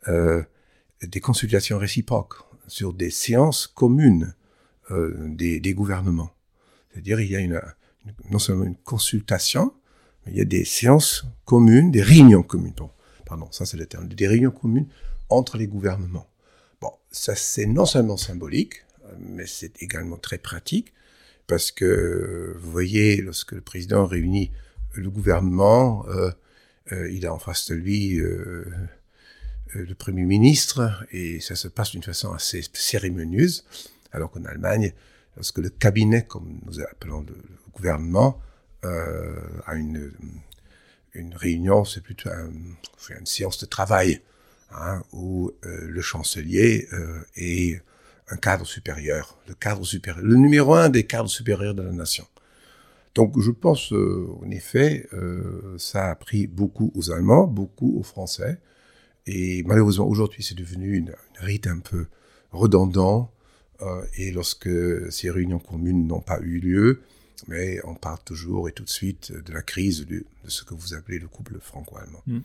des 0.06 1.20
consultations 1.20 1.78
réciproques, 1.78 2.34
sur 2.66 2.92
des 2.92 3.10
séances 3.10 3.66
communes 3.66 4.34
des, 4.90 5.60
des 5.60 5.74
gouvernements. 5.74 6.30
C'est-à-dire, 6.92 7.20
il 7.20 7.30
y 7.30 7.36
a 7.36 7.40
une, 7.40 7.60
non 8.30 8.38
seulement 8.38 8.64
une 8.64 8.76
consultation, 8.76 9.72
mais 10.24 10.32
il 10.32 10.38
y 10.38 10.40
a 10.40 10.44
des 10.44 10.64
séances 10.64 11.24
communes, 11.44 11.90
des 11.90 12.02
réunions 12.02 12.42
communes. 12.42 12.74
pardon, 13.26 13.46
ça 13.52 13.64
c'est 13.64 13.76
le 13.76 13.86
terme, 13.86 14.08
des 14.08 14.26
réunions 14.26 14.50
communes 14.50 14.88
entre 15.28 15.56
les 15.56 15.68
gouvernements. 15.68 16.26
Bon, 16.80 16.90
ça 17.10 17.34
c'est 17.36 17.66
non 17.66 17.86
seulement 17.86 18.16
symbolique, 18.16 18.84
mais 19.18 19.46
c'est 19.46 19.82
également 19.82 20.16
très 20.16 20.38
pratique, 20.38 20.92
parce 21.46 21.72
que 21.72 22.56
vous 22.60 22.70
voyez, 22.70 23.20
lorsque 23.22 23.52
le 23.52 23.60
président 23.60 24.06
réunit 24.06 24.52
le 24.94 25.10
gouvernement, 25.10 26.06
euh, 26.08 26.30
euh, 26.92 27.10
il 27.10 27.26
a 27.26 27.34
en 27.34 27.38
face 27.38 27.70
de 27.70 27.74
lui 27.74 28.20
euh, 28.20 28.64
le 29.74 29.94
Premier 29.94 30.24
ministre, 30.24 31.04
et 31.12 31.40
ça 31.40 31.54
se 31.56 31.68
passe 31.68 31.90
d'une 31.92 32.02
façon 32.02 32.32
assez 32.32 32.62
cérémonieuse, 32.72 33.64
alors 34.12 34.30
qu'en 34.30 34.44
Allemagne, 34.44 34.92
lorsque 35.36 35.58
le 35.58 35.70
cabinet, 35.70 36.24
comme 36.24 36.60
nous 36.66 36.80
appelons 36.80 37.22
le, 37.22 37.36
gouvernement, 37.72 38.40
a 38.82 39.74
une, 39.74 40.12
une 41.14 41.34
réunion, 41.34 41.84
c'est 41.84 42.02
plutôt 42.02 42.30
une 42.30 43.26
séance 43.26 43.58
de 43.58 43.66
travail, 43.66 44.20
hein, 44.72 45.02
où 45.12 45.52
le 45.62 46.00
chancelier 46.00 46.88
est 47.36 47.80
un 48.30 48.36
cadre 48.36 48.66
supérieur, 48.66 49.38
le 49.48 49.54
cadre 49.54 49.84
supérieur, 49.84 50.24
le 50.24 50.36
numéro 50.36 50.74
un 50.74 50.88
des 50.88 51.04
cadres 51.04 51.28
supérieurs 51.28 51.74
de 51.74 51.82
la 51.82 51.92
nation. 51.92 52.26
Donc 53.14 53.38
je 53.40 53.50
pense, 53.50 53.92
en 53.92 54.50
effet, 54.50 55.08
ça 55.78 56.10
a 56.10 56.14
pris 56.14 56.46
beaucoup 56.46 56.92
aux 56.94 57.10
Allemands, 57.10 57.48
beaucoup 57.48 57.98
aux 57.98 58.04
Français, 58.04 58.58
et 59.26 59.64
malheureusement 59.64 60.06
aujourd'hui 60.06 60.44
c'est 60.44 60.56
devenu 60.56 60.96
une, 60.96 61.08
une 61.08 61.44
rite 61.44 61.66
un 61.66 61.80
peu 61.80 62.06
redondant, 62.52 63.32
euh, 63.82 64.04
et 64.16 64.30
lorsque 64.30 64.68
ces 65.10 65.30
réunions 65.30 65.58
communes 65.58 66.06
n'ont 66.06 66.20
pas 66.20 66.38
eu 66.40 66.58
lieu, 66.58 67.02
mais 67.48 67.78
on 67.84 67.94
parle 67.94 68.18
toujours 68.24 68.68
et 68.68 68.72
tout 68.72 68.84
de 68.84 68.90
suite 68.90 69.32
de 69.32 69.52
la 69.52 69.62
crise 69.62 70.06
de, 70.06 70.24
ce 70.46 70.64
que 70.64 70.74
vous 70.74 70.94
appelez 70.94 71.18
le 71.18 71.28
couple 71.28 71.58
franco-allemand. 71.60 72.22
Mm. 72.26 72.40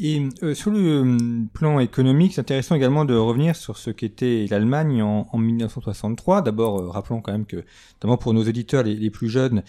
Et 0.00 0.22
euh, 0.42 0.54
sur 0.54 0.70
le 0.70 0.78
euh, 0.78 1.18
plan 1.52 1.78
économique, 1.78 2.32
c'est 2.34 2.40
intéressant 2.40 2.74
également 2.74 3.04
de 3.04 3.14
revenir 3.14 3.54
sur 3.56 3.76
ce 3.76 3.90
qu'était 3.90 4.46
l'Allemagne 4.48 5.02
en, 5.02 5.28
en, 5.30 5.38
1963. 5.38 6.42
D'abord, 6.42 6.92
rappelons 6.92 7.20
quand 7.20 7.32
même 7.32 7.44
que, 7.46 7.64
notamment 7.96 8.16
pour 8.16 8.32
nos 8.32 8.42
auditeurs 8.42 8.84
les, 8.84 9.10
plus 9.10 9.28
jeunes, 9.28 9.62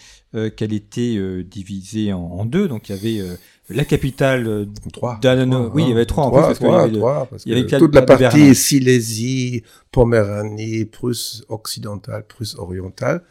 qu'elle 0.56 0.72
était 0.72 1.44
divisée 1.44 2.12
en, 2.12 2.44
deux. 2.46 2.68
Donc 2.68 2.88
il 2.88 2.96
y 2.96 2.98
avait 2.98 3.36
la 3.70 3.84
capitale 3.84 4.46
euh, 4.46 4.66
trois. 4.92 5.18
oui, 5.72 5.84
il 5.84 5.88
y 5.88 5.92
avait 5.92 6.04
trois, 6.04 6.24
en 6.24 6.30
plus 6.30 6.40
parce 6.40 6.58
trois, 6.58 6.84
qu'il 6.84 6.98
y 6.98 7.02
avait, 7.02 7.26
parce 7.30 7.46
y 7.46 7.52
avait 7.52 7.66
toute 7.66 7.94
la 7.94 8.02
partie 8.02 8.54
Silésie, 8.54 9.62
Poméranie, 9.90 10.84
Prusse 10.84 11.44
occidentale, 11.48 12.24
Prusse 12.26 12.56
orientale 12.56 13.22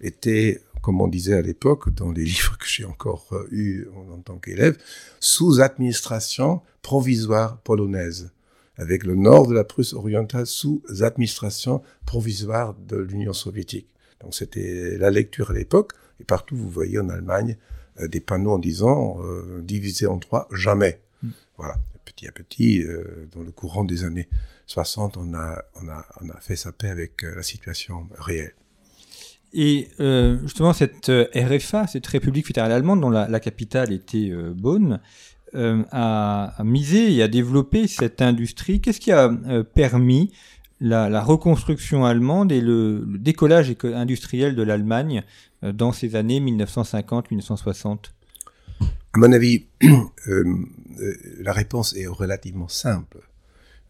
était, 0.00 0.60
comme 0.82 1.00
on 1.00 1.08
disait 1.08 1.34
à 1.34 1.42
l'époque 1.42 1.92
dans 1.94 2.10
les 2.10 2.24
livres 2.34 2.58
que 2.58 2.66
j'ai 2.66 2.84
encore 2.84 3.26
eus 3.50 3.86
en, 3.94 4.18
tant 4.18 4.38
qu'élève, 4.38 4.76
sous 5.20 5.60
administration 5.60 6.62
provisoire 6.82 7.58
polonaise, 7.58 8.30
avec 8.76 9.04
le 9.04 9.14
nord 9.14 9.46
de 9.46 9.54
la 9.54 9.64
Prusse 9.64 9.92
orientale 9.92 10.46
sous 10.46 10.82
administration 11.00 11.82
provisoire 12.06 12.74
de 12.74 12.96
l'Union 12.96 13.32
soviétique. 13.32 13.88
Donc 14.20 14.34
c'était 14.34 14.96
la 14.98 15.10
lecture 15.10 15.50
à 15.50 15.54
l'époque, 15.54 15.92
et 16.20 16.24
partout 16.24 16.56
vous 16.56 16.70
voyez 16.70 16.98
en 16.98 17.08
Allemagne 17.08 17.56
euh, 18.00 18.08
des 18.08 18.20
panneaux 18.20 18.52
en 18.52 18.58
disant 18.58 19.18
euh, 19.22 19.60
divisé 19.62 20.06
en 20.06 20.18
trois, 20.18 20.48
jamais. 20.52 21.00
Mm. 21.22 21.28
Voilà. 21.56 21.76
Petit 22.04 22.26
à 22.26 22.32
petit, 22.32 22.82
euh, 22.82 23.28
dans 23.32 23.42
le 23.42 23.52
courant 23.52 23.84
des 23.84 24.04
années 24.04 24.28
60, 24.66 25.16
on 25.16 25.34
a, 25.34 25.62
on 25.80 25.88
a, 25.88 26.04
on 26.20 26.28
a 26.28 26.40
fait 26.40 26.56
sa 26.56 26.72
paix 26.72 26.88
avec 26.88 27.22
la 27.22 27.42
situation 27.42 28.08
réelle. 28.18 28.54
Et 29.52 29.88
justement, 30.42 30.72
cette 30.72 31.10
RFA, 31.34 31.86
cette 31.86 32.06
République 32.06 32.46
fédérale 32.46 32.72
allemande, 32.72 33.00
dont 33.00 33.10
la, 33.10 33.40
capitale 33.40 33.92
était 33.92 34.32
Bonn, 34.54 35.00
a, 35.54 36.54
misé 36.64 37.14
et 37.14 37.22
a 37.22 37.28
développé 37.28 37.88
cette 37.88 38.22
industrie. 38.22 38.80
Qu'est-ce 38.80 39.00
qui 39.00 39.10
a 39.10 39.28
permis 39.74 40.30
la, 40.80 41.22
reconstruction 41.22 42.04
allemande 42.04 42.52
et 42.52 42.60
le, 42.60 43.04
décollage 43.06 43.74
industriel 43.82 44.54
de 44.56 44.62
l'Allemagne 44.62 45.22
euh, 45.62 45.72
dans 45.72 45.92
ces 45.92 46.16
années 46.16 46.40
1950-1960 46.40 47.98
À 48.80 49.18
mon 49.18 49.32
avis, 49.32 49.66
euh, 49.82 49.98
euh, 50.28 51.16
la 51.40 51.52
réponse 51.52 51.96
est 51.96 52.06
relativement 52.06 52.68
simple. 52.68 53.18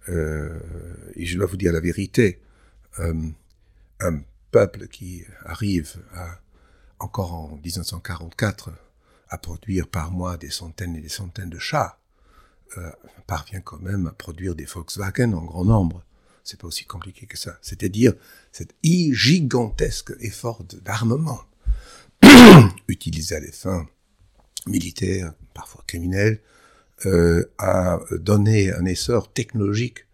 et 0.08 1.24
je 1.24 1.36
dois 1.36 1.46
vous 1.46 1.56
dire 1.56 1.72
la 1.72 1.80
vérité. 1.80 2.40
Peuple 4.50 4.88
qui 4.88 5.24
arrive 5.44 5.96
encore 6.98 7.34
en 7.34 7.56
1944 7.62 8.70
à 9.28 9.38
produire 9.38 9.88
par 9.88 10.10
mois 10.10 10.36
des 10.36 10.50
centaines 10.50 10.96
et 10.96 11.00
des 11.00 11.08
centaines 11.08 11.50
de 11.50 11.58
chats, 11.58 11.98
parvient 13.26 13.60
quand 13.60 13.80
même 13.80 14.06
à 14.06 14.12
produire 14.12 14.54
des 14.54 14.64
Volkswagen 14.64 15.32
en 15.32 15.44
grand 15.44 15.64
nombre 15.64 16.04
c'est 16.44 16.60
pas 16.60 16.66
aussi 16.66 16.84
compliqué 16.84 17.26
que 17.26 17.38
ça. 17.38 17.58
C'est-à-dire 17.62 18.14
cet 18.52 18.74
gigantesque 18.82 20.12
effort 20.20 20.64
d'armement 20.82 21.40
utilisé 22.88 23.36
à 23.36 23.40
des 23.40 23.52
fins 23.52 23.86
militaires, 24.66 25.32
parfois 25.54 25.84
criminelles, 25.86 26.40
euh, 27.06 27.50
a 27.58 28.00
donné 28.10 28.72
un 28.72 28.84
essor 28.84 29.32
technologique 29.32 30.06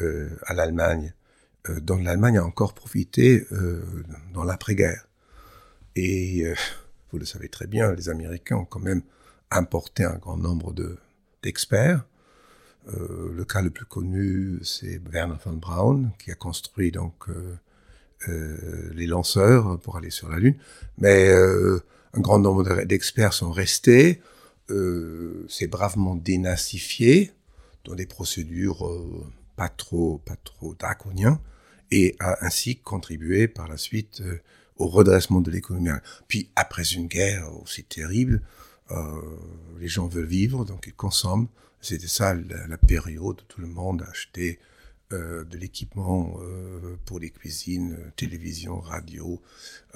euh, 0.00 0.30
à 0.44 0.54
l'Allemagne, 0.54 1.12
euh, 1.12 1.19
dont 1.68 1.96
l'Allemagne 1.96 2.38
a 2.38 2.44
encore 2.44 2.74
profité 2.74 3.46
euh, 3.52 3.82
dans 4.32 4.44
l'après-guerre. 4.44 5.06
Et 5.96 6.46
euh, 6.46 6.54
vous 7.12 7.18
le 7.18 7.26
savez 7.26 7.48
très 7.48 7.66
bien, 7.66 7.92
les 7.92 8.08
Américains 8.08 8.56
ont 8.56 8.64
quand 8.64 8.80
même 8.80 9.02
importé 9.50 10.04
un 10.04 10.16
grand 10.16 10.36
nombre 10.36 10.74
d'experts 11.42 12.04
euh, 12.88 13.32
le 13.34 13.44
cas 13.44 13.62
le 13.62 13.70
plus 13.70 13.84
connu, 13.84 14.58
c'est 14.62 15.00
Werner 15.10 15.36
von 15.44 15.52
Braun, 15.52 16.10
qui 16.18 16.30
a 16.30 16.34
construit 16.34 16.90
donc 16.90 17.28
euh, 17.28 17.56
euh, 18.28 18.90
les 18.94 19.06
lanceurs 19.06 19.78
pour 19.80 19.96
aller 19.96 20.10
sur 20.10 20.28
la 20.28 20.38
Lune. 20.38 20.56
Mais 20.98 21.30
un 21.32 22.20
grand 22.20 22.38
nombre 22.38 22.84
d'experts 22.84 23.32
sont 23.32 23.52
restés. 23.52 24.20
c'est 25.48 25.66
bravement 25.66 26.14
dénazifié 26.14 27.32
dans 27.84 27.94
des 27.94 28.06
procédures 28.06 28.88
pas 29.60 29.68
trop, 29.68 30.22
pas 30.24 30.36
trop 30.42 30.74
draconiens 30.74 31.38
et 31.90 32.16
a 32.18 32.46
ainsi 32.46 32.76
contribué 32.76 33.46
par 33.46 33.68
la 33.68 33.76
suite 33.76 34.22
au 34.78 34.86
redressement 34.86 35.42
de 35.42 35.50
l'économie. 35.50 35.90
Puis 36.28 36.48
après 36.56 36.84
une 36.94 37.08
guerre 37.08 37.44
aussi 37.60 37.84
terrible, 37.84 38.40
les 39.78 39.88
gens 39.88 40.06
veulent 40.06 40.24
vivre, 40.24 40.64
donc 40.64 40.84
ils 40.86 40.94
consomment. 40.94 41.48
C'était 41.82 42.08
ça 42.08 42.34
la, 42.34 42.78
période 42.78 43.40
où 43.42 43.44
tout 43.48 43.60
le 43.60 43.66
monde 43.66 44.02
achetait 44.08 44.58
euh, 45.12 45.44
de 45.44 45.58
l'équipement 45.58 46.38
euh, 46.40 46.96
pour 47.04 47.18
les 47.18 47.30
cuisines, 47.30 47.98
télévision, 48.16 48.80
radio. 48.80 49.42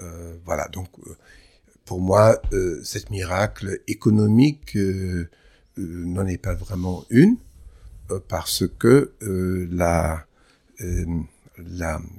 Euh, 0.00 0.37
voilà, 0.44 0.66
donc 0.68 0.88
euh, 1.06 1.16
pour 1.85 2.00
moi, 2.00 2.40
euh, 2.52 2.83
cette 2.83 3.11
miracle 3.11 3.80
économique 3.87 4.76
n'en 5.76 6.26
est 6.26 6.38
pas 6.38 6.54
vraiment 6.54 7.04
une, 7.11 7.37
parce 8.28 8.64
que 8.76 9.12
la 9.70 10.26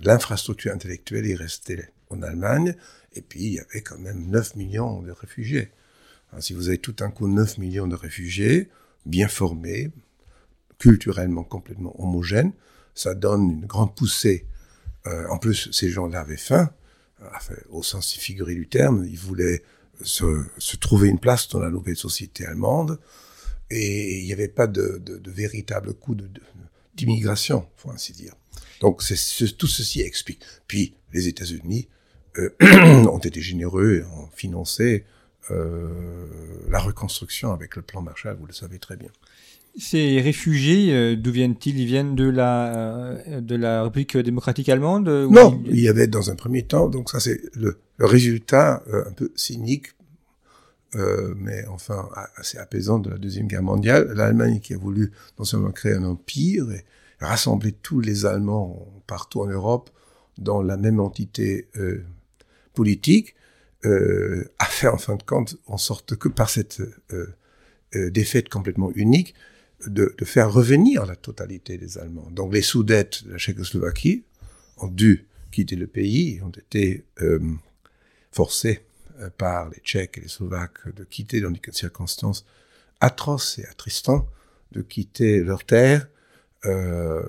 l'infrastructure 0.01 0.71
intellectuelle 0.71 1.29
est 1.29 1.35
restée 1.35 1.83
en 2.09 2.21
Allemagne, 2.21 2.75
et 3.13 3.21
puis 3.21 3.41
il 3.41 3.53
y 3.53 3.59
avait 3.59 3.81
quand 3.81 3.97
même 3.97 4.29
9 4.29 4.55
millions 4.55 5.01
de 5.01 5.11
réfugiés. 5.11 5.71
si 6.39 6.53
vous 6.53 6.69
avez 6.69 6.77
tout 6.77 6.95
un 7.01 7.11
coup 7.11 7.27
9 7.27 7.57
millions 7.57 7.87
de 7.87 7.95
réfugiés, 7.95 8.69
bien 9.05 9.27
formés, 9.27 9.91
culturellement 10.79 11.43
complètement 11.43 11.99
homogènes. 12.01 12.53
Ça 12.93 13.13
donne 13.13 13.49
une 13.49 13.65
grande 13.65 13.95
poussée. 13.95 14.45
Euh, 15.07 15.27
en 15.29 15.37
plus, 15.37 15.69
ces 15.71 15.89
gens-là 15.89 16.21
avaient 16.21 16.37
faim, 16.37 16.69
au 17.69 17.83
sens 17.83 18.13
figuré 18.13 18.55
du 18.55 18.67
terme. 18.67 19.05
Ils 19.05 19.17
voulaient 19.17 19.63
se, 20.01 20.43
se, 20.57 20.75
trouver 20.77 21.09
une 21.09 21.19
place 21.19 21.47
dans 21.49 21.59
la 21.59 21.69
nouvelle 21.69 21.95
société 21.95 22.45
allemande. 22.45 22.99
Et 23.72 24.19
il 24.19 24.25
n'y 24.25 24.34
avait 24.34 24.48
pas 24.48 24.67
de, 24.67 25.01
de, 25.03 25.17
de, 25.17 25.31
véritable 25.31 25.93
coup 25.93 26.15
d'immigration, 26.95 27.65
faut 27.77 27.91
ainsi 27.91 28.13
dire. 28.13 28.34
Donc 28.79 29.01
tout 29.57 29.67
ceci 29.67 30.01
explique. 30.01 30.41
Puis 30.67 30.93
les 31.13 31.27
États-Unis 31.27 31.88
euh, 32.38 32.50
ont 33.10 33.19
été 33.19 33.41
généreux 33.41 33.95
et 33.95 34.03
ont 34.03 34.29
financé 34.36 35.05
euh, 35.51 36.27
la 36.69 36.79
reconstruction 36.79 37.53
avec 37.53 37.75
le 37.75 37.81
plan 37.81 38.01
Marshall, 38.01 38.38
vous 38.39 38.45
le 38.45 38.53
savez 38.53 38.79
très 38.79 38.98
bien. 38.98 39.10
Ces 39.77 40.22
réfugiés, 40.22 41.17
d'où 41.17 41.31
viennent-ils? 41.31 41.77
Ils 41.77 41.86
viennent 41.86 42.15
de 42.15 42.29
la, 42.29 43.17
de 43.41 43.55
la 43.55 43.84
République 43.84 44.15
démocratique 44.15 44.69
allemande 44.69 45.10
Non, 45.10 45.62
il 45.65 45.81
y 45.81 45.89
avait 45.89 46.07
dans 46.07 46.29
un 46.29 46.36
premier 46.36 46.63
temps, 46.63 46.88
donc 46.88 47.10
ça 47.10 47.19
c'est 47.19 47.41
le, 47.55 47.77
le, 47.98 48.05
résultat 48.05 48.84
un 48.88 49.12
peu 49.12 49.34
cynique, 49.36 49.88
mais 51.37 51.65
enfin 51.67 52.09
assez 52.37 52.57
apaisant 52.57 52.99
de 52.99 53.09
la 53.09 53.17
Deuxième 53.17 53.47
Guerre 53.47 53.63
mondiale. 53.63 54.11
L'Allemagne 54.15 54.59
qui 54.59 54.73
a 54.73 54.77
voulu 54.77 55.11
non 55.37 55.45
seulement 55.45 55.71
créer 55.71 55.93
un 55.93 56.03
empire 56.03 56.71
et 56.71 56.85
rassembler 57.19 57.73
tous 57.73 57.99
les 57.99 58.25
Allemands 58.25 58.87
partout 59.07 59.41
en 59.41 59.47
Europe 59.47 59.89
dans 60.37 60.61
la 60.61 60.77
même 60.77 60.99
entité 60.99 61.67
politique, 62.73 63.35
euh, 63.85 64.45
a 64.59 64.65
fait 64.65 64.87
en 64.87 64.97
fin 64.97 65.15
de 65.15 65.23
compte 65.23 65.57
en 65.67 65.77
sorte 65.77 66.15
que 66.15 66.27
par 66.27 66.49
cette 66.49 66.81
euh, 67.11 67.35
euh, 67.95 68.09
défaite 68.09 68.49
complètement 68.49 68.91
unique, 68.95 69.33
de, 69.87 70.15
faire 70.23 70.51
revenir 70.51 71.05
la 71.05 71.15
totalité 71.15 71.77
des 71.77 71.97
Allemands. 71.97 72.29
Donc 72.31 72.53
les 72.53 72.61
Sudètes 72.61 73.25
de 73.25 73.33
la 73.33 73.37
Tchécoslovaquie 73.37 74.23
ont 74.77 74.87
dû 74.87 75.27
quitter 75.51 75.75
le 75.75 75.87
pays, 75.87 76.41
ont 76.41 76.49
été 76.49 77.05
euh, 77.21 77.39
forcés 78.31 78.79
euh, 78.79 78.94
par 79.38 79.69
les 79.69 79.79
Tchèques 79.79 80.17
et 80.17 80.22
les 80.22 80.27
Slovaques 80.27 80.93
de 80.93 81.03
quitter 81.03 81.41
dans 81.41 81.51
des 81.51 81.60
circonstances 81.72 82.45
atroces 83.00 83.60
et 83.60 83.65
attristantes, 83.65 84.27
de 84.72 84.81
quitter 84.81 85.41
leur 85.41 85.63
terre. 85.63 86.07
Euh, 86.65 87.24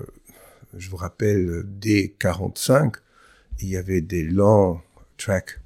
je 0.75 0.89
vous 0.89 0.97
rappelle, 0.97 1.63
dès 1.65 2.09
45, 2.19 2.95
il 3.59 3.69
y 3.69 3.77
avait 3.77 4.01
des 4.01 4.23
longs 4.23 4.81
tracks 5.17 5.59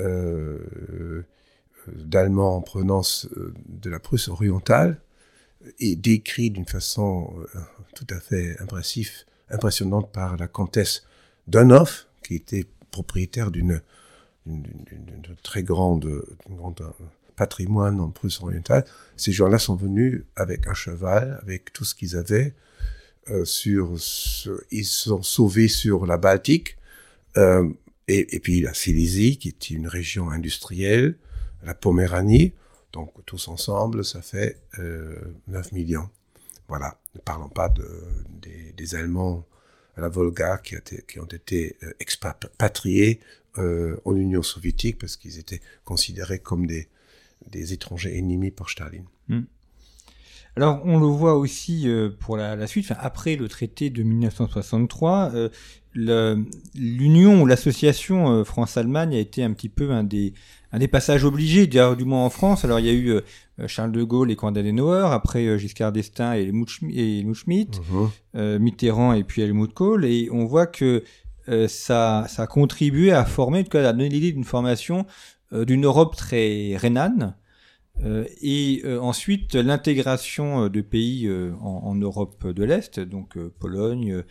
euh, 0.00 1.22
d'Allemands 1.88 2.56
en 2.56 2.62
provenance 2.62 3.28
euh, 3.36 3.54
de 3.68 3.90
la 3.90 4.00
Prusse 4.00 4.28
orientale 4.28 5.00
et 5.78 5.96
décrit 5.96 6.50
d'une 6.50 6.66
façon 6.66 7.32
euh, 7.54 7.60
tout 7.94 8.06
à 8.10 8.20
fait 8.20 8.56
impressionnante 9.50 10.10
par 10.12 10.36
la 10.36 10.48
comtesse 10.48 11.04
Dunhoff, 11.46 12.08
qui 12.22 12.34
était 12.34 12.66
propriétaire 12.90 13.50
d'une 13.50 13.80
très 15.42 15.62
grande, 15.62 16.24
grande 16.48 16.82
patrimoine 17.36 18.00
en 18.00 18.10
Prusse 18.10 18.40
orientale. 18.42 18.84
Ces 19.16 19.32
gens-là 19.32 19.58
sont 19.58 19.76
venus 19.76 20.24
avec 20.34 20.66
un 20.66 20.74
cheval, 20.74 21.38
avec 21.42 21.72
tout 21.72 21.84
ce 21.84 21.94
qu'ils 21.94 22.16
avaient. 22.16 22.54
Euh, 23.28 23.44
sur, 23.44 23.96
ils 24.70 24.84
sont 24.84 25.22
sauvés 25.22 25.68
sur 25.68 26.06
la 26.06 26.16
Baltique. 26.16 26.76
Euh, 27.36 27.68
et, 28.08 28.38
puis 28.40 28.60
la 28.60 28.72
Silésie, 28.72 29.36
qui 29.36 29.48
est 29.48 29.70
une 29.70 29.88
région 29.88 30.30
industrielle, 30.30 31.16
la 31.64 31.74
Poméranie, 31.74 32.52
donc 32.92 33.12
tous 33.26 33.48
ensemble, 33.48 34.04
ça 34.04 34.22
fait 34.22 34.60
euh, 34.78 35.16
9 35.48 35.72
millions. 35.72 36.08
Voilà, 36.68 36.98
ne 37.14 37.20
parlons 37.20 37.48
pas 37.48 37.68
de, 37.68 37.86
des, 38.76 38.94
Allemands 38.94 39.44
à 39.96 40.00
la 40.00 40.08
Volga 40.08 40.58
qui 40.58 41.18
ont 41.18 41.24
été 41.24 41.76
euh, 41.82 41.92
expatriés 41.98 43.20
euh, 43.58 43.96
en 44.04 44.14
Union 44.16 44.42
soviétique 44.42 44.98
parce 44.98 45.16
qu'ils 45.16 45.38
étaient 45.38 45.60
considérés 45.84 46.38
comme 46.38 46.66
des, 46.66 46.88
des 47.50 47.72
étrangers 47.72 48.18
ennemis 48.18 48.50
par 48.50 48.68
Staline. 48.68 49.04
Mm. 49.28 49.40
Alors 50.56 50.80
on 50.84 50.98
le 50.98 51.06
voit 51.06 51.36
aussi 51.36 51.88
euh, 51.88 52.08
pour 52.18 52.36
la, 52.36 52.56
la 52.56 52.66
suite, 52.66 52.86
enfin, 52.90 53.00
après 53.00 53.36
le 53.36 53.46
traité 53.48 53.90
de 53.90 54.02
1963, 54.02 55.32
euh, 55.34 55.48
l'union 56.74 57.42
ou 57.42 57.46
l'association 57.46 58.44
France-Allemagne 58.44 59.14
a 59.14 59.18
été 59.18 59.42
un 59.42 59.52
petit 59.52 59.68
peu 59.70 59.90
un 59.92 60.04
des, 60.04 60.34
un 60.72 60.78
des 60.78 60.88
passages 60.88 61.24
obligés, 61.24 61.66
du 61.66 62.04
moins 62.04 62.24
en 62.24 62.30
France. 62.30 62.64
Alors 62.66 62.80
il 62.80 62.86
y 62.86 62.90
a 62.90 62.92
eu 62.92 63.20
Charles 63.66 63.92
de 63.92 64.02
Gaulle 64.02 64.30
et 64.30 64.36
Konrad 64.36 64.58
Adenauer, 64.58 65.10
après 65.10 65.58
Giscard 65.58 65.92
d'Estaing 65.92 66.34
et 66.34 66.42
Helmut, 66.42 66.68
Mhm. 67.48 68.58
Mitterrand 68.58 69.14
et 69.14 69.24
puis 69.24 69.40
Helmut 69.40 69.72
Kohl, 69.72 70.04
et 70.04 70.28
on 70.30 70.44
voit 70.44 70.66
que 70.66 71.02
ça, 71.68 72.26
ça 72.28 72.42
a 72.42 72.46
contribué 72.46 73.12
à 73.12 73.24
former, 73.24 73.60
en 73.60 73.62
tout 73.62 73.70
cas 73.70 73.88
à 73.88 73.92
donner 73.92 74.08
l'idée 74.08 74.32
d'une 74.32 74.44
formation 74.44 75.06
d'une 75.52 75.84
Europe 75.84 76.16
très 76.16 76.76
rhénane, 76.76 77.36
euh, 78.04 78.26
et 78.42 78.82
euh, 78.84 79.00
ensuite 79.00 79.54
l'intégration 79.54 80.68
de 80.68 80.80
pays 80.82 81.26
euh, 81.26 81.54
en, 81.60 81.80
en, 81.84 81.94
Europe 81.94 82.46
de 82.46 82.64
l'Est, 82.64 83.00
donc 83.00 83.38
Pologne, 83.58 84.22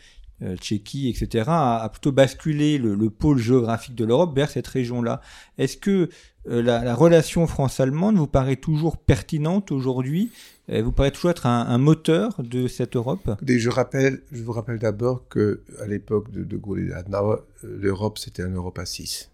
Tchéquie, 0.57 1.09
etc., 1.09 1.45
a, 1.47 1.89
plutôt 1.89 2.11
basculé 2.11 2.77
le, 2.77 2.95
le 2.95 3.09
pôle 3.09 3.37
géographique 3.37 3.95
de 3.95 4.05
l'Europe 4.05 4.35
vers 4.35 4.49
cette 4.49 4.67
région-là. 4.67 5.21
Est-ce 5.57 5.77
que 5.77 6.09
la, 6.45 6.83
la, 6.83 6.93
relation 6.93 7.47
France-allemande 7.47 8.17
vous 8.17 8.27
paraît 8.27 8.57
toujours 8.57 8.97
pertinente 8.97 9.71
aujourd'hui? 9.71 10.31
Vous 10.67 10.91
paraît 10.91 11.11
toujours 11.11 11.31
être 11.31 11.45
un, 11.45 11.61
un, 11.67 11.77
moteur 11.77 12.35
de 12.39 12.67
cette 12.67 12.95
Europe? 12.95 13.31
Je, 13.47 13.69
rappelle, 13.69 14.21
je 14.31 14.43
vous 14.43 14.51
rappelle 14.51 14.77
d'abord 14.79 15.27
que 15.29 15.63
à 15.79 15.87
l'époque 15.87 16.31
de 16.31 16.43
De 16.43 16.57
Gaulle 16.57 16.81
et 16.81 16.89
d'Adenauer, 16.89 17.37
l'Europe 17.63 18.17
c'était 18.17 18.43
une 18.43 18.55
Europe 18.55 18.77
à 18.77 18.85
6. 18.85 19.31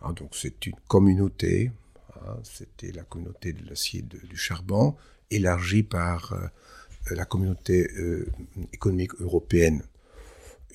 Ah, 0.00 0.12
donc 0.12 0.30
c'est 0.32 0.66
une 0.66 0.76
communauté 0.86 1.72
c'était 2.42 2.92
la 2.92 3.02
communauté 3.02 3.52
de 3.52 3.68
l'acier 3.68 4.02
du 4.02 4.36
charbon, 4.36 4.96
élargie 5.30 5.82
par 5.82 6.32
euh, 6.32 7.14
la 7.14 7.24
communauté 7.24 7.90
euh, 7.96 8.26
économique 8.72 9.12
européenne. 9.20 9.82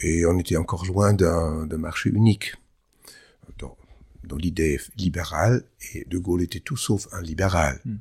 Et 0.01 0.25
on 0.25 0.37
était 0.39 0.57
encore 0.57 0.85
loin 0.85 1.13
d'un 1.13 1.77
marché 1.77 2.09
unique. 2.09 2.55
Dans, 3.57 3.77
dans 4.23 4.37
l'idée 4.37 4.79
libérale, 4.97 5.63
et 5.93 6.05
De 6.05 6.17
Gaulle 6.17 6.43
était 6.43 6.59
tout 6.59 6.77
sauf 6.77 7.07
un 7.11 7.21
libéral. 7.21 7.79
Mm. 7.85 7.95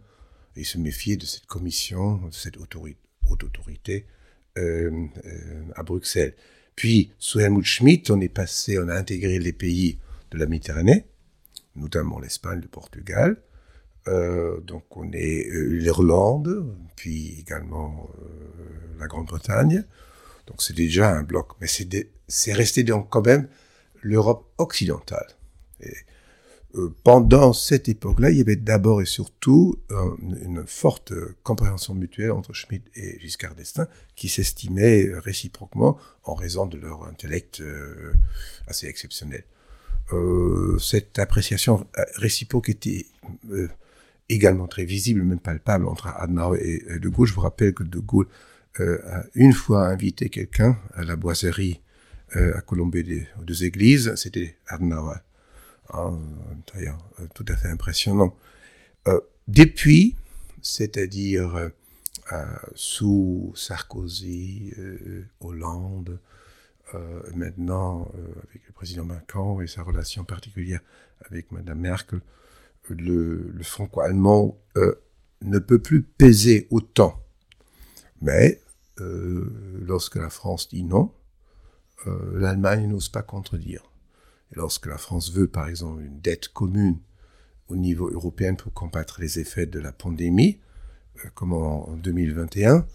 Et 0.57 0.61
il 0.61 0.67
se 0.67 0.79
méfiait 0.79 1.17
de 1.17 1.25
cette 1.25 1.47
commission, 1.47 2.17
de 2.17 2.35
cette 2.35 2.57
autorité, 2.57 2.99
haute 3.29 3.45
autorité 3.45 4.07
euh, 4.57 5.07
à 5.75 5.83
Bruxelles. 5.83 6.35
Puis, 6.77 7.13
sous 7.19 7.41
Helmut 7.41 7.65
Schmidt, 7.65 8.13
on 8.13 8.21
est 8.21 8.29
passé, 8.29 8.79
on 8.79 8.89
a 8.89 8.95
intégré 8.95 9.39
les 9.39 9.53
pays 9.53 9.99
de 10.31 10.39
la 10.39 10.47
Méditerranée, 10.47 11.07
notamment 11.75 12.21
l'Espagne, 12.21 12.61
le 12.61 12.69
Portugal. 12.69 13.43
Euh, 14.09 14.61
donc 14.61 14.97
on 14.97 15.13
est 15.13 15.49
euh, 15.51 15.67
l'Irlande, 15.67 16.75
puis 16.97 17.39
également 17.41 18.09
euh, 18.21 18.99
la 18.99 19.07
Grande-Bretagne. 19.07 19.85
Donc 20.49 20.63
c'est 20.63 20.75
déjà 20.75 21.15
un 21.15 21.23
bloc, 21.23 21.53
mais 21.61 21.69
c'est 21.69 22.53
resté 22.53 22.83
donc 22.83 23.09
quand 23.11 23.25
même 23.25 23.49
l'Europe 24.03 24.51
occidentale. 24.59 25.29
Et, 25.81 25.95
euh, 26.75 26.93
pendant 27.05 27.53
cette 27.53 27.89
époque-là, 27.89 28.31
il 28.31 28.39
y 28.39 28.41
avait 28.41 28.57
d'abord 28.57 29.01
et 29.01 29.07
surtout 29.07 29.79
une 29.91 30.65
forte 30.67 31.15
compréhension 31.43 31.95
mutuelle 31.95 32.33
entre 32.33 32.53
Schmitt 32.53 32.85
et 32.95 33.19
Giscard 33.21 33.55
d'Estaing, 33.55 33.87
qui 34.17 34.29
s'estimaient 34.29 35.09
réciproquement 35.15 35.97
en 36.25 36.35
raison 36.35 36.67
de 36.67 36.77
leur 36.77 37.05
intellect 37.05 37.63
assez 38.67 38.87
exceptionnel 38.87 39.45
euh, 40.13 40.79
cette 40.79 41.19
appréciation 41.19 41.87
réciproque 42.17 42.71
était 42.71 43.07
euh, 43.51 43.69
également 44.29 44.67
très 44.67 44.85
visible, 44.85 45.23
même 45.23 45.41
palpable 45.41 45.87
entre 45.87 46.09
Adenauer 46.09 46.61
et 46.63 46.99
De 46.99 47.09
Gaulle. 47.09 47.27
Je 47.27 47.35
vous 47.35 47.41
rappelle 47.41 47.75
que 47.75 47.83
De 47.83 47.99
Gaulle 47.99 48.29
euh, 48.81 48.99
a 49.07 49.25
une 49.35 49.53
fois 49.53 49.89
invité 49.89 50.29
quelqu'un 50.29 50.79
à 50.95 51.05
la 51.05 51.17
boiserie 51.17 51.81
euh, 52.37 52.57
à 52.57 52.61
Colombey 52.61 53.03
des, 53.03 53.27
aux 53.41 53.45
deux 53.45 53.65
églises, 53.65 54.15
c'était 54.17 54.57
Adenauer. 54.67 55.17
Hein, 55.93 56.19
D'ailleurs, 56.75 56.99
tout 57.35 57.45
à 57.49 57.57
fait 57.57 57.69
impressionnant. 57.69 58.37
depuis, 59.47 60.17
c'est-à-dire 60.61 61.71
sous 62.75 63.53
Sarkozy, 63.57 64.75
Hollande, 65.41 66.21
euh, 66.95 67.21
maintenant, 67.35 68.11
euh, 68.15 68.29
avec 68.49 68.67
le 68.67 68.73
président 68.73 69.05
Macron 69.05 69.61
et 69.61 69.67
sa 69.67 69.83
relation 69.83 70.25
particulière 70.25 70.81
avec 71.27 71.53
Madame 71.53 71.81
Merkel, 71.81 72.21
le, 72.89 73.51
le 73.53 73.63
franco-allemand 73.63 74.59
euh, 74.77 74.95
ne 75.43 75.59
peut 75.59 75.81
plus 75.81 76.03
peser 76.03 76.67
autant. 76.71 77.23
Mais 78.23 78.59
euh, 78.63 78.68
lorsque 79.01 80.17
la 80.17 80.31
France 80.31 80.69
dit 80.69 80.85
non, 80.85 81.13
euh, 82.07 82.39
l'Allemagne 82.39 82.87
n'ose 82.87 83.09
pas 83.09 83.23
contredire. 83.23 83.83
Lorsque 84.53 84.87
la 84.87 84.99
France 84.99 85.33
veut, 85.33 85.47
par 85.47 85.69
exemple, 85.69 86.03
une 86.03 86.21
dette 86.21 86.49
commune 86.49 86.99
au 87.69 87.77
niveau 87.77 88.09
européen 88.11 88.55
pour 88.55 88.73
combattre 88.73 89.21
les 89.21 89.39
effets 89.39 89.67
de 89.67 89.79
la 89.79 89.93
pandémie, 89.93 90.59
euh, 91.25 91.29
comme 91.35 91.53
en 91.53 91.93
2021, 91.97 92.87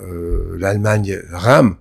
l'Allemagne 0.00 1.18
rame 1.30 1.76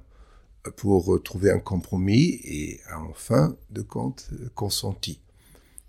pour 0.75 1.21
trouver 1.23 1.51
un 1.51 1.59
compromis 1.59 2.39
et 2.43 2.81
a 2.89 2.99
en 2.99 3.13
fin 3.13 3.55
de 3.69 3.83
compte 3.83 4.29
consenti. 4.55 5.21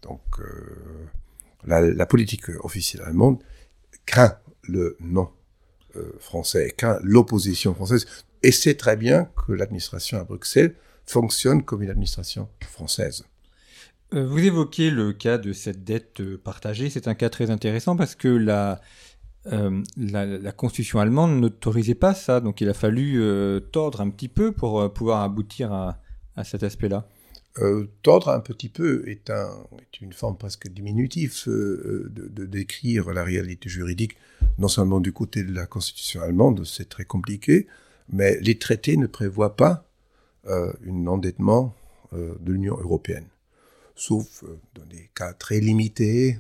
Donc 0.03 0.21
euh, 0.39 1.09
la, 1.65 2.07
politique 2.07 2.49
officielle 2.61 3.03
allemande 3.03 3.43
craint 4.07 4.39
le 4.63 4.97
non 5.01 5.31
euh, 5.31 5.38
français, 6.21 6.75
craint 6.77 6.99
l'opposition 7.03 7.75
française, 7.75 8.07
et 8.43 8.53
sait 8.53 8.75
très 8.75 8.97
bien 8.97 9.29
que 9.47 9.53
l'administration 9.53 10.19
à 10.19 10.25
Bruxelles 10.25 10.75
fonctionne 11.07 11.63
comme 11.63 11.83
une 11.83 11.91
administration 11.91 12.49
française. 12.61 13.25
Euh, 14.15 14.27
vous 14.27 14.39
évoquez 14.39 14.91
le 14.91 15.13
cas 15.13 15.39
de 15.39 15.53
cette 15.53 15.85
dette 15.85 16.37
partagée. 16.37 16.91
C'est 16.91 17.09
un 17.09 17.15
cas 17.15 17.29
très 17.29 17.51
intéressant 17.51 17.97
parce 17.97 18.15
que 18.15 18.29
la, 18.29 18.81
euh, 19.53 19.83
la, 19.97 20.53
constitution 20.53 20.99
allemande 20.99 21.41
n'autorisait 21.41 21.95
pas 21.95 22.13
ça, 22.13 22.41
donc 22.41 22.61
il 22.61 22.69
a 22.69 22.75
fallu 22.75 23.23
euh, 23.23 23.61
tordre 23.61 24.01
un 24.01 24.11
petit 24.11 24.29
peu 24.29 24.53
pour 24.53 24.81
euh, 24.81 24.89
pouvoir 24.89 25.23
aboutir 25.23 25.73
à, 25.73 26.01
cet 26.45 26.63
aspect-là. 26.63 27.09
Tordre 28.03 28.29
un 28.29 28.41
petit 28.41 28.69
peu 28.69 29.09
est, 29.09 29.31
un, 29.31 29.51
est 29.81 30.01
une 30.01 30.13
forme 30.13 30.37
presque 30.37 30.69
diminutive 30.69 31.35
de, 31.47 32.47
décrire 32.47 33.11
la 33.13 33.25
réalité 33.25 33.69
juridique, 33.69 34.17
non 34.59 34.69
seulement 34.69 35.01
du 35.01 35.13
côté 35.13 35.43
de 35.43 35.53
la 35.53 35.67
constitution 35.67 36.23
allemande, 36.23 36.65
c'est 36.65 36.89
très 36.89 37.05
compliqué, 37.05 37.67
mais 38.11 38.39
les 38.41 38.59
traités 38.59 38.97
ne 38.97 39.07
prévoient 39.07 39.57
pas 39.57 39.85
un 40.47 41.07
endettement 41.07 41.75
de 42.13 42.53
l'Union 42.53 42.79
européenne, 42.79 43.27
sauf 43.95 44.45
dans 44.75 44.87
des 44.87 45.11
cas 45.15 45.33
très 45.33 45.61
limités, 45.61 46.39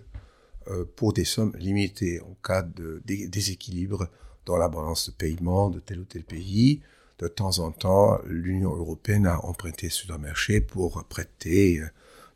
euh, 0.70 0.84
pour 0.96 1.14
des 1.14 1.24
sommes 1.24 1.54
limitées 1.58 2.20
en 2.20 2.36
cas 2.44 2.62
de 2.62 3.00
déséquilibre 3.06 4.08
dans 4.44 4.58
la 4.58 4.68
balance 4.68 5.08
de 5.08 5.14
paiement 5.14 5.70
de 5.70 5.80
tel 5.80 6.00
ou 6.00 6.04
tel 6.04 6.24
pays. 6.24 6.82
De 7.18 7.26
temps 7.26 7.58
en 7.58 7.72
temps, 7.72 8.20
l'Union 8.26 8.74
européenne 8.76 9.26
a 9.26 9.44
emprunté 9.44 9.88
sur 9.88 10.12
le 10.12 10.18
marché 10.18 10.60
pour 10.60 11.04
prêter 11.04 11.82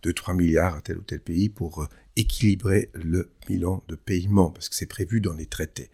2-3 0.03 0.35
milliards 0.37 0.75
à 0.77 0.81
tel 0.81 0.99
ou 0.99 1.03
tel 1.03 1.21
pays 1.21 1.49
pour 1.49 1.83
euh, 1.83 1.88
équilibrer 2.16 2.90
le 2.95 3.31
bilan 3.47 3.83
de 3.88 3.95
paiement, 3.95 4.51
parce 4.51 4.68
que 4.68 4.75
c'est 4.75 4.87
prévu 4.87 5.21
dans 5.21 5.35
les 5.35 5.47
traités. 5.47 5.90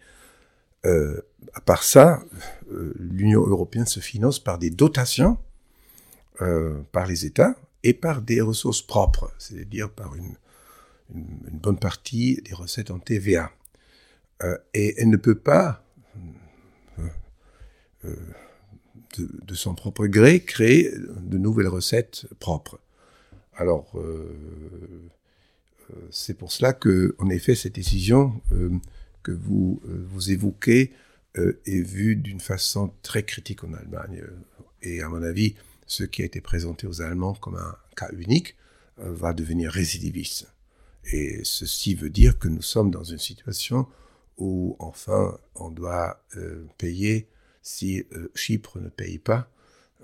Euh, 0.85 1.21
à 1.53 1.61
part 1.61 1.83
ça, 1.83 2.23
l'Union 2.95 3.45
européenne 3.45 3.85
se 3.85 3.99
finance 3.99 4.39
par 4.39 4.57
des 4.57 4.69
dotations 4.69 5.37
par 6.93 7.05
les 7.05 7.25
États 7.25 7.57
et 7.83 7.93
par 7.93 8.21
des 8.21 8.39
ressources 8.39 8.81
propres, 8.81 9.29
c'est-à-dire 9.37 9.89
par 9.89 10.15
une 10.15 10.37
bonne 11.09 11.77
partie 11.77 12.41
des 12.43 12.53
recettes 12.53 12.91
en 12.91 12.99
TVA. 12.99 13.51
Euh, 14.43 14.57
et 14.73 15.01
elle 15.01 15.09
ne 15.09 15.17
peut 15.17 15.37
pas, 15.37 15.83
euh, 19.17 19.23
euh, 19.23 19.27
de, 19.45 19.55
son 19.55 19.73
propre 19.75 20.05
gré, 20.07 20.41
créer 20.41 20.91
de 20.97 21.37
nouvelles 21.37 21.67
recettes 21.67 22.27
propres. 22.39 22.79
Alors, 23.55 23.93
c'est 26.11 26.37
pour 26.37 26.51
cela 26.51 26.71
que, 26.71 27.15
en 27.17 27.29
effet, 27.29 27.55
cette 27.55 27.75
décision 27.75 28.41
que 29.21 29.31
vous, 29.31 29.81
vous 29.83 30.31
évoquez 30.31 30.93
est 31.35 31.81
vue 31.81 32.15
d'une 32.15 32.39
façon 32.39 32.93
très 33.01 33.23
critique 33.23 33.65
en 33.65 33.73
Allemagne. 33.73 34.23
Et 34.81 35.01
à 35.01 35.09
mon 35.09 35.21
avis, 35.23 35.55
ce 35.87 36.05
qui 36.05 36.21
a 36.21 36.25
été 36.25 36.39
présenté 36.39 36.87
aux 36.87 37.01
Allemands 37.01 37.33
comme 37.33 37.55
un 37.55 37.75
cas 37.97 38.09
unique 38.13 38.55
va 38.97 39.33
devenir 39.33 39.71
récidiviste. 39.71 40.47
Et 41.11 41.41
ceci 41.43 41.95
veut 41.95 42.09
dire 42.09 42.39
que 42.39 42.47
nous 42.47 42.61
sommes 42.61 42.91
dans 42.91 43.03
une 43.03 43.17
situation 43.17 43.87
où, 44.39 44.75
enfin, 44.79 45.37
on 45.55 45.69
doit 45.69 46.23
euh, 46.37 46.65
payer 46.77 47.27
si 47.69 48.03
euh, 48.13 48.31
Chypre 48.33 48.79
ne 48.79 48.89
paye 48.89 49.19
pas, 49.19 49.51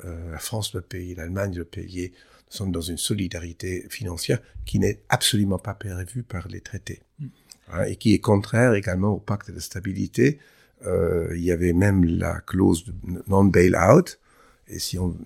euh, 0.05 0.31
la 0.31 0.37
France 0.37 0.71
doit 0.71 0.83
payer, 0.83 1.15
l'Allemagne 1.15 1.51
doit 1.51 1.65
payer. 1.65 2.13
Nous 2.47 2.57
sommes 2.57 2.71
dans 2.71 2.81
une 2.81 2.97
solidarité 2.97 3.87
financière 3.89 4.39
qui 4.65 4.77
n'est 4.77 5.01
absolument 5.09 5.57
pas 5.57 5.73
prévue 5.73 6.21
par 6.21 6.47
les 6.47 6.61
traités. 6.61 7.01
Mm. 7.19 7.25
Hein, 7.69 7.83
et 7.85 7.95
qui 7.95 8.13
est 8.13 8.19
contraire 8.19 8.75
également 8.75 9.09
au 9.09 9.19
pacte 9.19 9.49
de 9.49 9.59
stabilité. 9.59 10.39
il 10.85 11.41
y 11.41 11.51
avait 11.51 11.73
même 11.73 12.05
la 12.05 12.39
clause 12.41 12.85
de 12.85 12.93
non-bail-out. 13.27 14.19
Et 14.67 14.77
si 14.77 14.99
on 14.99 15.17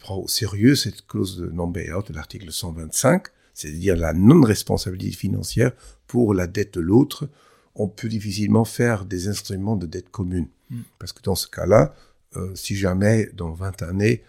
prend 0.00 0.16
au 0.16 0.26
sérieux 0.26 0.74
cette 0.74 1.06
clause 1.06 1.38
de 1.38 1.46
non-bail-out 1.46 2.10
de 2.10 2.16
l'article 2.16 2.50
125, 2.50 3.28
c'est-à-dire 3.54 3.96
la 3.96 4.12
non-responsabilité 4.12 5.16
financière 5.16 5.70
pour 6.08 6.34
la 6.34 6.48
dette 6.48 6.74
de 6.74 6.80
l'autre, 6.80 7.28
on 7.78 7.88
peut 7.88 8.08
difficilement 8.08 8.64
faire 8.64 9.04
des 9.04 9.28
instruments 9.28 9.76
de 9.76 9.86
dette 9.86 10.10
commune. 10.10 10.48
Hmm. 10.70 10.80
Parce 10.98 11.12
que 11.12 11.22
dans 11.22 11.36
ce 11.36 11.46
cas-là, 11.46 11.94
euh, 12.36 12.54
si 12.54 12.76
jamais, 12.76 13.30
dans 13.34 13.52
20 13.52 13.82
années, 13.82 14.22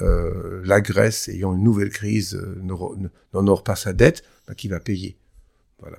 euh, 0.00 0.62
la 0.64 0.80
Grèce, 0.80 1.28
ayant 1.28 1.54
une 1.54 1.62
nouvelle 1.62 1.90
crise, 1.90 2.34
euh, 2.34 2.60
n'honore 3.32 3.62
pas 3.62 3.76
sa 3.76 3.92
dette, 3.92 4.24
bah, 4.48 4.54
qui 4.54 4.68
va 4.68 4.80
payer? 4.80 5.16
Voilà. 5.78 5.98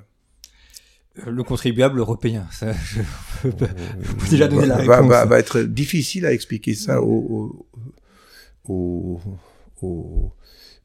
Le 1.26 1.44
contribuable 1.44 2.00
européen, 2.00 2.46
ça, 2.52 2.74
je 3.44 3.50
peux 3.50 3.68
déjà 4.30 4.50
donné 4.50 4.66
la 4.66 4.78
réponse. 4.78 5.08
Va, 5.08 5.26
va, 5.26 5.40
être 5.40 5.62
difficile 5.62 6.26
à 6.26 6.34
expliquer 6.34 6.74
ça 6.74 7.02
aux, 7.02 7.66
aux, 8.66 9.22
aux, 9.82 10.32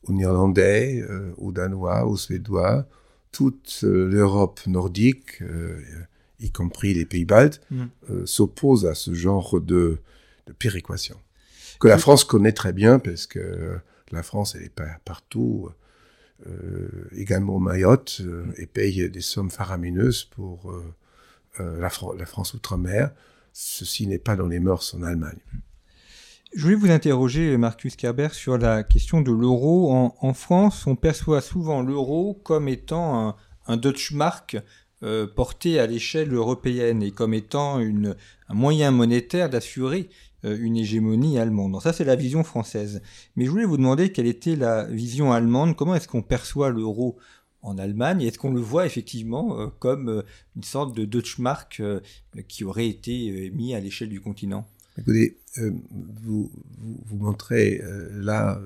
aux 0.05 0.13
Néerlandais, 0.13 1.03
aux 1.37 1.51
Danois, 1.51 2.07
aux 2.07 2.17
Suédois, 2.17 2.87
toute 3.33 3.81
l'Europe 3.83 4.61
nordique, 4.67 5.43
euh, 5.43 5.81
y 6.41 6.51
compris 6.51 6.95
les 6.95 7.05
pays 7.05 7.25
baltes, 7.25 7.61
mm. 7.71 8.27
s'oppose 8.27 8.87
à 8.87 8.95
ce 8.95 9.15
genre 9.15 9.61
de, 9.61 9.99
de 10.47 10.53
péréquation. 10.53 11.17
Que 11.79 11.89
la 11.89 11.99
France 11.99 12.25
connaît 12.25 12.53
très 12.53 12.73
bien, 12.73 12.99
parce 12.99 13.27
que 13.27 13.79
la 14.11 14.23
France, 14.23 14.55
elle 14.55 14.65
est 14.65 14.75
pas 14.75 14.99
partout, 15.05 15.71
également 17.13 17.57
au 17.57 17.59
Mayotte, 17.59 18.23
et 18.57 18.67
paye 18.67 19.09
des 19.09 19.21
sommes 19.21 19.51
faramineuses 19.51 20.25
pour 20.25 20.73
la, 21.59 21.91
la, 22.19 22.27
France 22.27 22.55
outre-mer. 22.55 23.13
Ceci 23.53 24.07
n'est 24.07 24.19
pas 24.19 24.37
dans 24.37 24.47
les 24.47 24.61
mœurs 24.61 24.95
en 24.95 25.03
Allemagne. 25.03 25.39
Je 26.53 26.63
voulais 26.63 26.75
vous 26.75 26.91
interroger, 26.91 27.57
Marcus 27.57 27.95
Kerber, 27.95 28.29
sur 28.33 28.59
la 28.59 28.83
question 28.83 29.21
de 29.21 29.31
l'euro. 29.31 29.93
En, 30.21 30.35
France, 30.35 30.87
on 30.87 30.97
perçoit 30.97 31.41
souvent 31.41 31.81
l'euro 31.81 32.35
comme 32.43 32.69
étant 32.69 33.29
un, 33.29 33.37
un 33.69 33.77
Deutsche 33.77 34.13
Mark 34.13 34.57
euh, 35.03 35.27
porté 35.27 35.79
à 35.79 35.87
l'échelle 35.87 36.35
européenne 36.35 37.03
et 37.03 37.11
comme 37.11 37.33
étant 37.33 37.79
un 37.79 38.55
moyen 38.55 38.91
monétaire 38.91 39.49
d'assurer 39.49 40.11
euh, 40.45 40.59
une 40.59 40.77
hégémonie 40.77 41.39
allemande. 41.39 41.81
ça, 41.83 41.93
c'est 41.93 42.05
la 42.05 42.17
vision 42.17 42.45
française. 42.45 43.03
Mais 43.37 43.45
je 43.45 43.51
voulais 43.51 43.65
vous 43.65 43.77
demander 43.77 44.11
quelle 44.13 44.27
était 44.27 44.57
la 44.57 44.85
vision 44.85 45.33
allemande. 45.33 45.77
Comment 45.77 45.95
est-ce 45.95 46.09
qu'on 46.09 46.23
perçoit 46.23 46.71
l'euro 46.71 47.19
en 47.63 47.77
Allemagne? 47.77 48.23
Est-ce 48.23 48.39
qu'on 48.39 48.53
le 48.53 48.61
voit 48.61 48.87
effectivement 48.87 49.59
euh, 49.59 49.67
comme 49.79 50.23
une 50.57 50.63
sorte 50.63 50.97
de 50.97 51.05
Deutsche 51.05 51.39
Mark 51.39 51.83
qui 52.49 52.65
aurait 52.65 52.89
été 52.89 53.51
mis 53.55 53.75
à 53.75 53.81
l'échelle 53.81 54.09
du 54.09 54.21
continent? 54.21 54.67
Écoutez, 54.99 55.39
euh, 55.59 55.73
vous, 56.23 56.51
vous, 57.07 57.17
montrez 57.17 57.83
là 58.13 58.61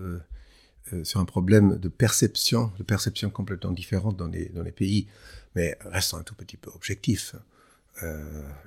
sur 1.02 1.18
un 1.18 1.24
problème 1.24 1.78
de 1.78 1.88
perception, 1.88 2.70
de 2.78 2.82
perception 2.82 3.30
complètement 3.30 3.72
différente 3.72 4.16
dans 4.16 4.28
les, 4.28 4.46
dans 4.50 4.62
les 4.62 4.72
pays, 4.72 5.08
mais 5.54 5.76
restons 5.84 6.18
un 6.18 6.22
tout 6.22 6.34
petit 6.34 6.56
peu 6.56 6.70
objectif. 6.74 7.34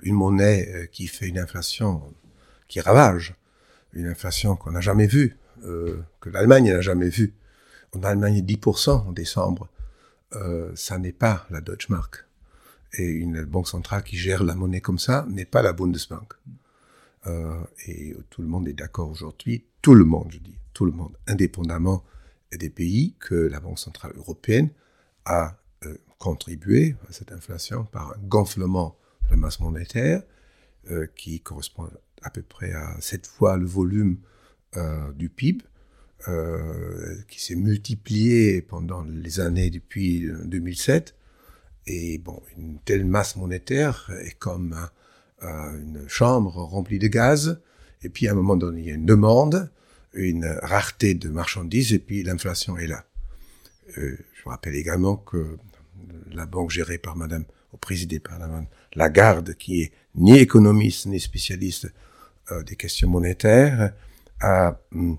une 0.02 0.14
monnaie 0.14 0.88
qui 0.90 1.06
fait 1.06 1.28
une 1.28 1.38
inflation 1.38 2.14
qui 2.66 2.80
ravage, 2.80 3.34
une 3.92 4.06
inflation 4.06 4.56
qu'on 4.56 4.72
n'a 4.72 4.80
jamais 4.80 5.06
vue, 5.06 5.36
que 5.62 6.30
l'Allemagne 6.30 6.72
n'a 6.72 6.80
jamais 6.80 7.10
vue. 7.10 7.34
En 7.94 8.02
Allemagne, 8.02 8.40
10% 8.40 8.90
en 8.90 9.12
décembre, 9.12 9.68
ça 10.74 10.98
n'est 10.98 11.12
pas 11.12 11.46
la 11.50 11.60
Deutsche 11.60 11.90
Mark. 11.90 12.24
Et 12.94 13.04
une 13.04 13.44
banque 13.44 13.68
centrale 13.68 14.02
qui 14.02 14.16
gère 14.16 14.42
la 14.42 14.54
monnaie 14.54 14.80
comme 14.80 14.98
ça 14.98 15.26
n'est 15.28 15.44
pas 15.44 15.60
la 15.60 15.74
Bundesbank. 15.74 16.32
Euh, 17.26 17.60
et 17.86 18.16
tout 18.30 18.42
le 18.42 18.48
monde 18.48 18.68
est 18.68 18.72
d'accord 18.74 19.10
aujourd'hui, 19.10 19.64
tout 19.82 19.94
le 19.94 20.04
monde, 20.04 20.28
je 20.30 20.38
dis, 20.38 20.56
tout 20.72 20.84
le 20.84 20.92
monde, 20.92 21.16
indépendamment 21.26 22.04
des 22.52 22.70
pays, 22.70 23.14
que 23.18 23.34
la 23.34 23.60
Banque 23.60 23.78
Centrale 23.78 24.12
Européenne 24.16 24.70
a 25.24 25.46
euh, 25.46 25.50
contribué 26.18 26.96
à 27.08 27.12
cette 27.12 27.32
inflation 27.32 27.84
par 27.84 28.10
un 28.10 28.18
gonflement 28.26 28.96
de 29.24 29.30
la 29.30 29.36
masse 29.36 29.60
monétaire 29.60 30.22
euh, 30.90 31.06
qui 31.16 31.40
correspond 31.40 31.88
à 32.22 32.30
peu 32.30 32.42
près 32.42 32.72
à 32.72 33.00
sept 33.00 33.26
fois 33.26 33.56
le 33.56 33.66
volume 33.66 34.18
du 35.14 35.30
PIB, 35.30 35.64
qui 37.28 37.40
s'est 37.40 37.54
multiplié 37.56 38.60
pendant 38.60 39.02
les 39.02 39.40
années 39.40 39.70
depuis 39.70 40.28
2007. 40.44 41.14
Et 41.86 42.18
bon, 42.18 42.42
une 42.58 42.78
telle 42.84 43.06
masse 43.06 43.36
monétaire 43.36 44.10
est 44.24 44.38
comme 44.38 44.74
un, 45.40 45.74
une 45.74 46.04
chambre 46.06 46.56
remplie 46.56 46.98
de 46.98 47.08
gaz, 47.08 47.60
et 48.02 48.08
puis 48.08 48.28
à 48.28 48.32
un 48.32 48.34
moment 48.34 48.56
donné, 48.56 48.80
il 48.80 48.86
y 48.88 48.90
a 48.90 48.94
une 48.94 49.06
demande, 49.06 49.70
une 50.12 50.46
rareté 50.62 51.14
de 51.14 51.28
marchandises, 51.28 51.92
et 51.92 51.98
puis 51.98 52.22
l'inflation 52.22 52.76
est 52.76 52.86
là. 52.86 53.04
Euh, 53.96 54.16
je 54.34 54.42
vous 54.44 54.50
rappelle 54.50 54.74
également 54.74 55.16
que 55.16 55.56
la 56.32 56.46
banque 56.46 56.70
gérée 56.70 56.98
par 56.98 57.16
Madame, 57.16 57.44
ou 57.72 57.76
présidée 57.76 58.18
par 58.20 58.38
Madame 58.38 58.66
Lagarde, 58.94 59.54
qui 59.54 59.82
est 59.82 59.92
ni 60.14 60.38
économiste 60.38 61.06
ni 61.06 61.20
spécialiste 61.20 61.92
euh, 62.50 62.62
des 62.62 62.76
questions 62.76 63.08
monétaires, 63.08 63.92
a 64.40 64.78
hum, 64.92 65.18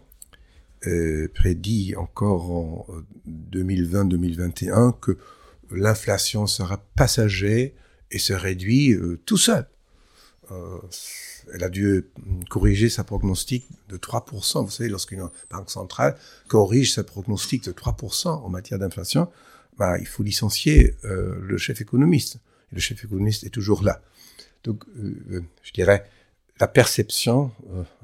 euh, 0.87 1.27
prédit 1.33 1.95
encore 1.97 2.51
en 2.51 2.87
2020-2021 3.51 4.99
que 4.99 5.17
l'inflation 5.71 6.47
sera 6.47 6.77
passager 6.95 7.75
et 8.11 8.19
se 8.19 8.33
réduit 8.33 8.97
tout 9.25 9.37
seul. 9.37 9.67
Euh, 10.51 10.79
elle 11.53 11.63
a 11.63 11.69
dû 11.69 12.05
corriger 12.49 12.89
sa 12.89 13.03
prognostic 13.03 13.67
de 13.87 13.97
3%. 13.97 14.63
Vous 14.63 14.71
savez, 14.71 14.89
lorsqu'une 14.89 15.27
banque 15.49 15.69
centrale 15.69 16.15
corrige 16.47 16.93
sa 16.93 17.03
prognostic 17.03 17.63
de 17.63 17.71
3% 17.71 18.27
en 18.27 18.49
matière 18.49 18.79
d'inflation, 18.79 19.29
bah, 19.79 19.97
il 19.97 20.05
faut 20.05 20.23
licencier 20.23 20.95
euh, 21.05 21.39
le 21.41 21.57
chef 21.57 21.81
économiste. 21.81 22.35
et 22.71 22.75
le 22.75 22.81
chef 22.81 23.03
économiste 23.03 23.43
est 23.45 23.49
toujours 23.49 23.81
là. 23.83 24.01
Donc, 24.63 24.83
euh, 24.97 25.41
je 25.63 25.71
dirais, 25.71 26.05
la 26.59 26.67
perception 26.67 27.51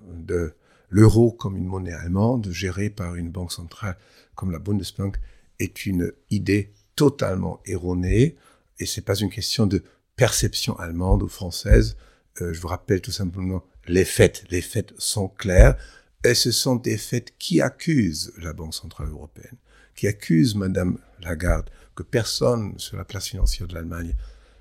de 0.07 0.53
l'euro 0.89 1.31
comme 1.31 1.57
une 1.57 1.65
monnaie 1.65 1.93
allemande 1.93 2.49
gérée 2.51 2.89
par 2.89 3.15
une 3.15 3.29
banque 3.29 3.51
centrale 3.51 3.97
comme 4.35 4.51
la 4.51 4.59
Bundesbank 4.59 5.17
est 5.59 5.85
une 5.85 6.13
idée 6.29 6.71
totalement 6.95 7.59
erronée 7.65 8.35
et 8.79 8.85
c'est 8.85 9.01
pas 9.01 9.15
une 9.15 9.29
question 9.29 9.67
de 9.67 9.83
perception 10.15 10.77
allemande 10.79 11.23
ou 11.23 11.27
française. 11.27 11.97
Euh, 12.41 12.53
je 12.53 12.59
vous 12.59 12.67
rappelle 12.67 13.01
tout 13.01 13.11
simplement 13.11 13.63
les 13.87 14.05
faits. 14.05 14.45
Les 14.49 14.61
faits 14.61 14.93
sont 14.97 15.27
clairs 15.27 15.75
et 16.23 16.33
ce 16.33 16.51
sont 16.51 16.75
des 16.75 16.97
faits 16.97 17.33
qui 17.37 17.61
accusent 17.61 18.33
la 18.37 18.53
Banque 18.53 18.73
centrale 18.73 19.09
européenne, 19.09 19.57
qui 19.95 20.07
accusent 20.07 20.55
Madame 20.55 20.97
Lagarde 21.21 21.69
que 21.95 22.03
personne 22.03 22.77
sur 22.77 22.97
la 22.97 23.05
place 23.05 23.27
financière 23.27 23.67
de 23.67 23.73
l'Allemagne 23.73 24.15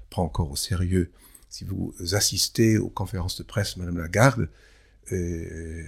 prend 0.09 0.23
encore 0.23 0.51
au 0.51 0.57
sérieux. 0.57 1.11
Si 1.51 1.65
vous 1.65 1.95
assistez 2.13 2.79
aux 2.79 2.89
conférences 2.89 3.37
de 3.37 3.43
presse, 3.43 3.77
Madame 3.77 3.99
Lagarde, 3.99 4.49
euh, 5.13 5.85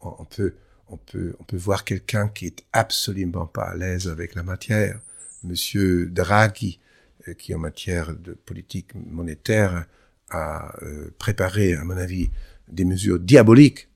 on 0.00 0.24
peut 0.24 0.54
on 0.92 0.96
peut, 0.96 1.36
on 1.38 1.44
peut 1.44 1.56
voir 1.56 1.84
quelqu'un 1.84 2.26
qui 2.26 2.46
est 2.46 2.64
absolument 2.72 3.46
pas 3.46 3.62
à 3.62 3.76
l'aise 3.76 4.08
avec 4.08 4.34
la 4.34 4.42
matière. 4.42 5.00
Monsieur 5.44 6.06
Draghi, 6.06 6.80
euh, 7.28 7.34
qui 7.34 7.54
en 7.54 7.58
matière 7.58 8.12
de 8.16 8.32
politique 8.32 8.92
monétaire 8.96 9.86
a 10.30 10.74
euh, 10.82 11.14
préparé, 11.16 11.74
à 11.74 11.84
mon 11.84 11.96
avis, 11.96 12.30
des 12.68 12.84
mesures 12.84 13.20
diaboliques. 13.20 13.86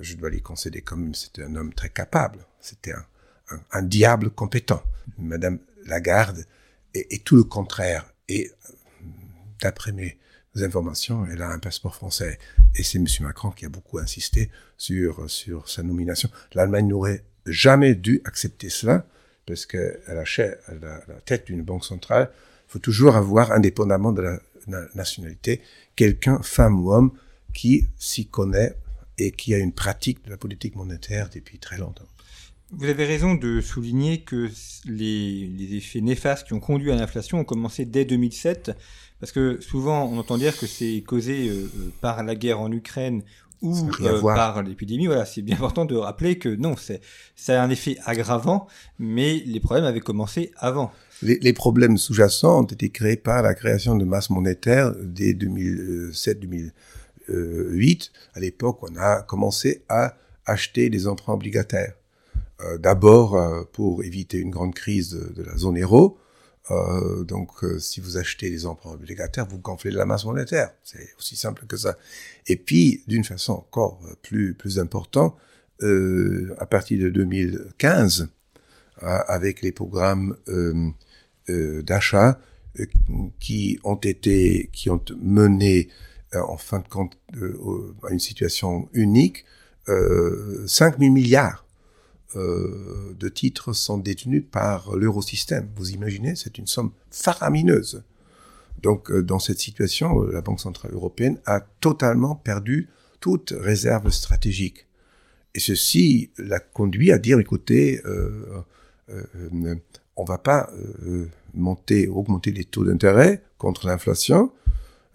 Je 0.00 0.14
dois 0.14 0.30
lui 0.30 0.42
concéder 0.42 0.80
quand 0.80 0.96
même, 0.96 1.14
c'était 1.14 1.42
un 1.42 1.56
homme 1.56 1.74
très 1.74 1.88
capable. 1.90 2.46
C'était 2.60 2.92
un, 2.92 3.04
un, 3.72 3.82
diable 3.82 4.30
compétent. 4.30 4.82
Madame 5.18 5.58
Lagarde 5.84 6.44
est, 6.94 7.24
tout 7.24 7.36
le 7.36 7.44
contraire. 7.44 8.12
Et 8.28 8.50
d'après 9.62 9.92
mes 9.92 10.18
informations, 10.56 11.26
elle 11.26 11.42
a 11.42 11.50
un 11.50 11.58
passeport 11.58 11.94
français. 11.94 12.38
Et 12.74 12.82
c'est 12.82 12.98
M. 12.98 13.06
Macron 13.20 13.50
qui 13.50 13.64
a 13.64 13.68
beaucoup 13.68 13.98
insisté 13.98 14.50
sur, 14.76 15.30
sur 15.30 15.68
sa 15.68 15.82
nomination. 15.82 16.30
L'Allemagne 16.54 16.88
n'aurait 16.88 17.24
jamais 17.46 17.94
dû 17.94 18.20
accepter 18.24 18.68
cela, 18.68 19.06
parce 19.46 19.66
à 20.08 20.14
la, 20.14 20.24
la 21.06 21.20
tête 21.24 21.46
d'une 21.46 21.62
banque 21.62 21.84
centrale, 21.84 22.30
il 22.68 22.72
faut 22.72 22.78
toujours 22.80 23.14
avoir, 23.14 23.52
indépendamment 23.52 24.12
de 24.12 24.22
la, 24.22 24.40
nationalité, 24.96 25.62
quelqu'un, 25.94 26.42
femme 26.42 26.80
ou 26.80 26.92
homme, 26.92 27.12
qui 27.54 27.86
s'y 27.96 28.26
connaît 28.26 28.74
et 29.16 29.30
qui 29.30 29.54
a 29.54 29.58
une 29.58 29.72
pratique 29.72 30.24
de 30.24 30.30
la 30.30 30.36
politique 30.36 30.74
monétaire 30.74 31.30
depuis 31.32 31.58
très 31.58 31.78
longtemps. 31.78 32.08
Vous 32.72 32.86
avez 32.86 33.04
raison 33.04 33.34
de 33.34 33.60
souligner 33.60 34.22
que 34.22 34.50
les, 34.86 35.46
les 35.46 35.76
effets 35.76 36.00
néfastes 36.00 36.46
qui 36.46 36.52
ont 36.52 36.60
conduit 36.60 36.90
à 36.90 36.96
l'inflation 36.96 37.38
ont 37.38 37.44
commencé 37.44 37.84
dès 37.84 38.04
2007 38.04 38.72
parce 39.20 39.32
que 39.32 39.60
souvent, 39.60 40.04
on 40.04 40.18
entend 40.18 40.36
dire 40.36 40.58
que 40.58 40.66
c'est 40.66 41.02
causé 41.06 41.48
euh, 41.48 41.70
euh, 41.76 41.90
par 42.00 42.22
la 42.22 42.34
guerre 42.34 42.60
en 42.60 42.70
Ukraine 42.70 43.22
ou 43.62 43.88
euh, 44.02 44.20
par 44.20 44.62
l'épidémie. 44.62 45.06
Voilà, 45.06 45.24
c'est 45.24 45.40
bien 45.42 45.56
important 45.56 45.86
de 45.86 45.96
rappeler 45.96 46.38
que 46.38 46.50
non, 46.50 46.76
c'est 46.76 47.00
ça 47.34 47.62
a 47.62 47.64
un 47.64 47.70
effet 47.70 47.96
aggravant, 48.04 48.66
mais 48.98 49.42
les 49.46 49.60
problèmes 49.60 49.86
avaient 49.86 50.00
commencé 50.00 50.52
avant. 50.58 50.92
Les, 51.22 51.38
les 51.38 51.54
problèmes 51.54 51.96
sous-jacents 51.96 52.60
ont 52.60 52.66
été 52.66 52.90
créés 52.90 53.16
par 53.16 53.40
la 53.42 53.54
création 53.54 53.96
de 53.96 54.04
masse 54.04 54.28
monétaire 54.28 54.92
dès 55.00 55.32
2007-2008. 55.32 58.10
À 58.34 58.40
l'époque, 58.40 58.80
on 58.82 58.94
a 58.96 59.22
commencé 59.22 59.82
à 59.88 60.14
acheter 60.44 60.90
des 60.90 61.06
emprunts 61.06 61.32
obligataires. 61.34 61.94
Euh, 62.62 62.78
D'abord 62.78 63.68
pour 63.72 64.02
éviter 64.02 64.38
une 64.38 64.50
grande 64.50 64.74
crise 64.74 65.10
de, 65.10 65.42
la 65.42 65.56
zone 65.56 65.80
euro, 65.80 66.18
euh, 66.70 67.24
donc, 67.24 67.62
euh, 67.62 67.78
si 67.78 68.00
vous 68.00 68.16
achetez 68.16 68.50
des 68.50 68.66
emprunts 68.66 68.92
obligataires, 68.92 69.46
vous 69.46 69.58
gonflez 69.58 69.90
de 69.90 69.96
la 69.96 70.06
masse 70.06 70.24
monétaire. 70.24 70.70
C'est 70.82 71.14
aussi 71.18 71.36
simple 71.36 71.66
que 71.66 71.76
ça. 71.76 71.96
Et 72.46 72.56
puis, 72.56 73.04
d'une 73.06 73.24
façon 73.24 73.52
encore 73.52 74.00
plus 74.22 74.54
plus 74.54 74.78
importante, 74.78 75.36
euh, 75.82 76.54
à 76.58 76.66
partir 76.66 76.98
de 76.98 77.10
2015, 77.10 78.28
avec 79.02 79.60
les 79.60 79.72
programmes 79.72 80.36
d'achat 81.58 82.40
qui 83.38 83.78
ont 83.84 83.96
été, 83.96 84.70
qui 84.72 84.88
ont 84.88 85.02
mené 85.20 85.88
en 86.32 86.56
fin 86.56 86.78
de 86.78 86.88
compte 86.88 87.18
à 87.34 88.10
une 88.10 88.18
situation 88.18 88.88
unique, 88.94 89.44
5 89.86 90.98
000 90.98 91.12
milliards 91.12 91.65
euh, 92.34 93.14
de 93.18 93.28
titres 93.28 93.72
sont 93.72 93.98
détenus 93.98 94.44
par 94.50 94.96
l'eurosystème. 94.96 95.68
Vous 95.76 95.92
imaginez, 95.92 96.34
c'est 96.34 96.58
une 96.58 96.66
somme 96.66 96.90
faramineuse. 97.10 98.02
Donc, 98.82 99.10
euh, 99.10 99.22
dans 99.22 99.38
cette 99.38 99.60
situation, 99.60 100.22
euh, 100.22 100.32
la 100.32 100.40
Banque 100.40 100.60
centrale 100.60 100.92
européenne 100.92 101.38
a 101.46 101.60
totalement 101.60 102.34
perdu 102.34 102.88
toute 103.20 103.54
réserve 103.56 104.10
stratégique. 104.10 104.86
Et 105.54 105.60
ceci 105.60 106.30
l'a 106.36 106.58
conduit 106.58 107.12
à 107.12 107.18
dire, 107.18 107.38
écoutez, 107.38 108.02
on 110.16 110.24
va 110.24 110.36
pas 110.36 110.70
monter, 111.54 112.08
augmenter 112.08 112.50
les 112.52 112.64
taux 112.64 112.84
d'intérêt 112.84 113.42
contre 113.56 113.86
l'inflation. 113.86 114.52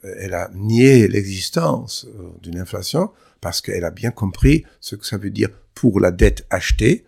Elle 0.02 0.34
a 0.34 0.50
nié 0.56 1.08
l'existence 1.08 2.08
d'une 2.42 2.58
inflation 2.58 3.12
parce 3.40 3.62
qu'elle 3.62 3.86
a 3.86 3.92
bien 3.92 4.10
compris 4.10 4.66
ce 4.80 4.96
que 4.96 5.06
ça 5.06 5.18
veut 5.18 5.30
dire 5.30 5.50
pour 5.74 6.00
la 6.00 6.12
dette 6.12 6.46
achetée, 6.50 7.06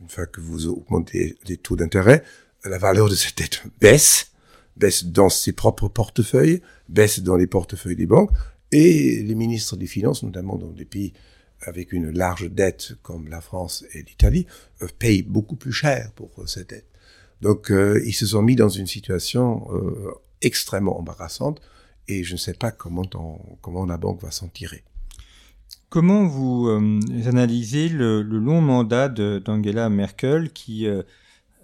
une 0.00 0.08
fois 0.08 0.26
que 0.26 0.40
vous 0.40 0.66
augmentez 0.66 1.36
les 1.46 1.56
taux 1.56 1.76
d'intérêt, 1.76 2.22
la 2.64 2.78
valeur 2.78 3.08
de 3.08 3.14
cette 3.14 3.38
dette 3.38 3.62
baisse, 3.80 4.32
baisse 4.76 5.04
dans 5.04 5.28
ses 5.28 5.52
propres 5.52 5.88
portefeuilles, 5.88 6.62
baisse 6.88 7.20
dans 7.20 7.36
les 7.36 7.46
portefeuilles 7.46 7.96
des 7.96 8.06
banques, 8.06 8.30
et 8.72 9.22
les 9.22 9.34
ministres 9.34 9.76
des 9.76 9.86
Finances, 9.86 10.22
notamment 10.22 10.56
dans 10.56 10.70
des 10.70 10.84
pays 10.84 11.12
avec 11.60 11.92
une 11.92 12.10
large 12.10 12.50
dette 12.50 12.94
comme 13.02 13.28
la 13.28 13.40
France 13.40 13.84
et 13.94 14.02
l'Italie, 14.02 14.46
euh, 14.82 14.88
payent 14.98 15.22
beaucoup 15.22 15.56
plus 15.56 15.72
cher 15.72 16.12
pour 16.12 16.30
euh, 16.38 16.46
cette 16.46 16.70
dette. 16.70 16.88
Donc 17.40 17.70
euh, 17.70 18.02
ils 18.04 18.12
se 18.12 18.26
sont 18.26 18.42
mis 18.42 18.56
dans 18.56 18.68
une 18.68 18.86
situation 18.86 19.68
extrêmement 20.40 20.98
embarrassante, 20.98 21.60
et 22.08 22.22
je 22.22 22.32
ne 22.32 22.38
sais 22.38 22.54
pas 22.54 22.70
comment, 22.70 23.04
comment 23.62 23.86
la 23.86 23.96
banque 23.96 24.22
va 24.22 24.30
s'en 24.30 24.48
tirer. 24.48 24.84
Comment 25.88 26.26
vous 26.26 26.68
euh, 26.68 27.00
analysez 27.26 27.88
le, 27.88 28.22
long 28.22 28.60
mandat 28.60 29.08
d'Angela 29.08 29.88
Merkel 29.88 30.52
qui 30.52 30.88
euh, 30.88 31.02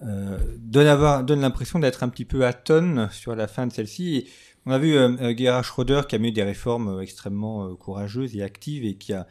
euh, 0.03 0.39
donne, 0.59 1.41
l'impression 1.41 1.79
d'être 1.79 2.03
un 2.03 2.09
petit 2.09 2.25
peu 2.25 2.47
atone 2.47 3.09
sur 3.11 3.35
la 3.35 3.49
fin 3.49 3.67
de 3.67 3.73
celle-ci 3.73 4.29
On 4.67 4.73
a 4.73 4.79
vu 4.79 4.95
Gerhard 5.37 5.65
Schröder 5.65 6.03
qui 6.09 6.15
a 6.15 6.19
mis 6.19 6.33
des 6.33 6.43
réformes 6.43 7.01
extrêmement 7.03 7.75
courageuses 7.75 8.37
et 8.37 8.43
actives 8.43 8.85
et 8.85 8.95
qui 8.95 9.13
a, 9.13 9.27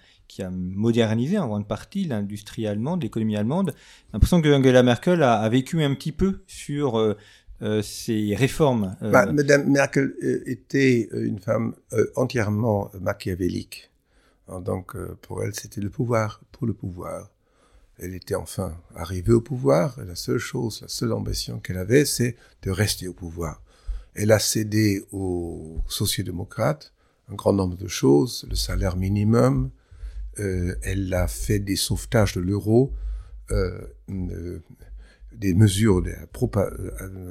modernisé 0.51 1.37
en 1.39 1.47
grande 1.47 1.67
partie 1.67 2.03
l'industrie 2.03 2.67
allemande, 2.67 3.01
l'économie 3.01 3.37
allemande. 3.37 3.73
L'impression 4.13 4.41
que 4.41 4.53
Angela 4.53 4.83
Merkel 4.83 5.23
a, 5.23 5.47
vécu 5.49 5.81
un 5.81 5.95
petit 5.95 6.11
peu 6.11 6.41
sur 6.45 7.15
ces 7.81 8.35
réformes. 8.35 8.95
Bah, 9.01 9.31
Madame 9.31 9.69
Merkel 9.69 10.13
était 10.45 11.09
une 11.13 11.39
femme 11.39 11.73
entièrement 12.15 12.91
machiavélique. 12.99 13.88
Donc 14.57 14.95
euh, 14.95 15.15
pour 15.21 15.43
elle, 15.43 15.53
c'était 15.53 15.81
le 15.81 15.89
pouvoir 15.89 16.41
pour 16.51 16.65
le 16.65 16.73
pouvoir. 16.73 17.29
Elle 17.99 18.15
était 18.15 18.35
enfin 18.35 18.75
arrivée 18.95 19.33
au 19.33 19.41
pouvoir, 19.41 19.99
la 20.03 20.15
seule 20.15 20.39
chose, 20.39 20.81
la 20.81 20.87
seule 20.87 21.11
ambition 21.13 21.59
qu'elle 21.59 21.77
avait, 21.77 22.05
c'est 22.05 22.35
de 22.63 22.71
rester 22.71 23.07
au 23.07 23.13
pouvoir. 23.13 23.61
Elle 24.15 24.31
a 24.31 24.39
cédé 24.39 25.05
aux 25.11 25.77
sociodémocrates 25.87 26.93
un 27.31 27.35
grand 27.35 27.53
nombre 27.53 27.77
de 27.77 27.87
choses, 27.87 28.47
le 28.49 28.55
salaire 28.55 28.97
minimum, 28.97 29.69
euh, 30.39 30.75
elle 30.81 31.13
a 31.13 31.27
fait 31.27 31.59
des 31.59 31.75
sauvetages 31.75 32.33
de 32.33 32.41
l'euro, 32.41 32.93
euh, 33.51 33.79
des 35.33 35.53
mesures, 35.53 36.01
de, 36.01 36.13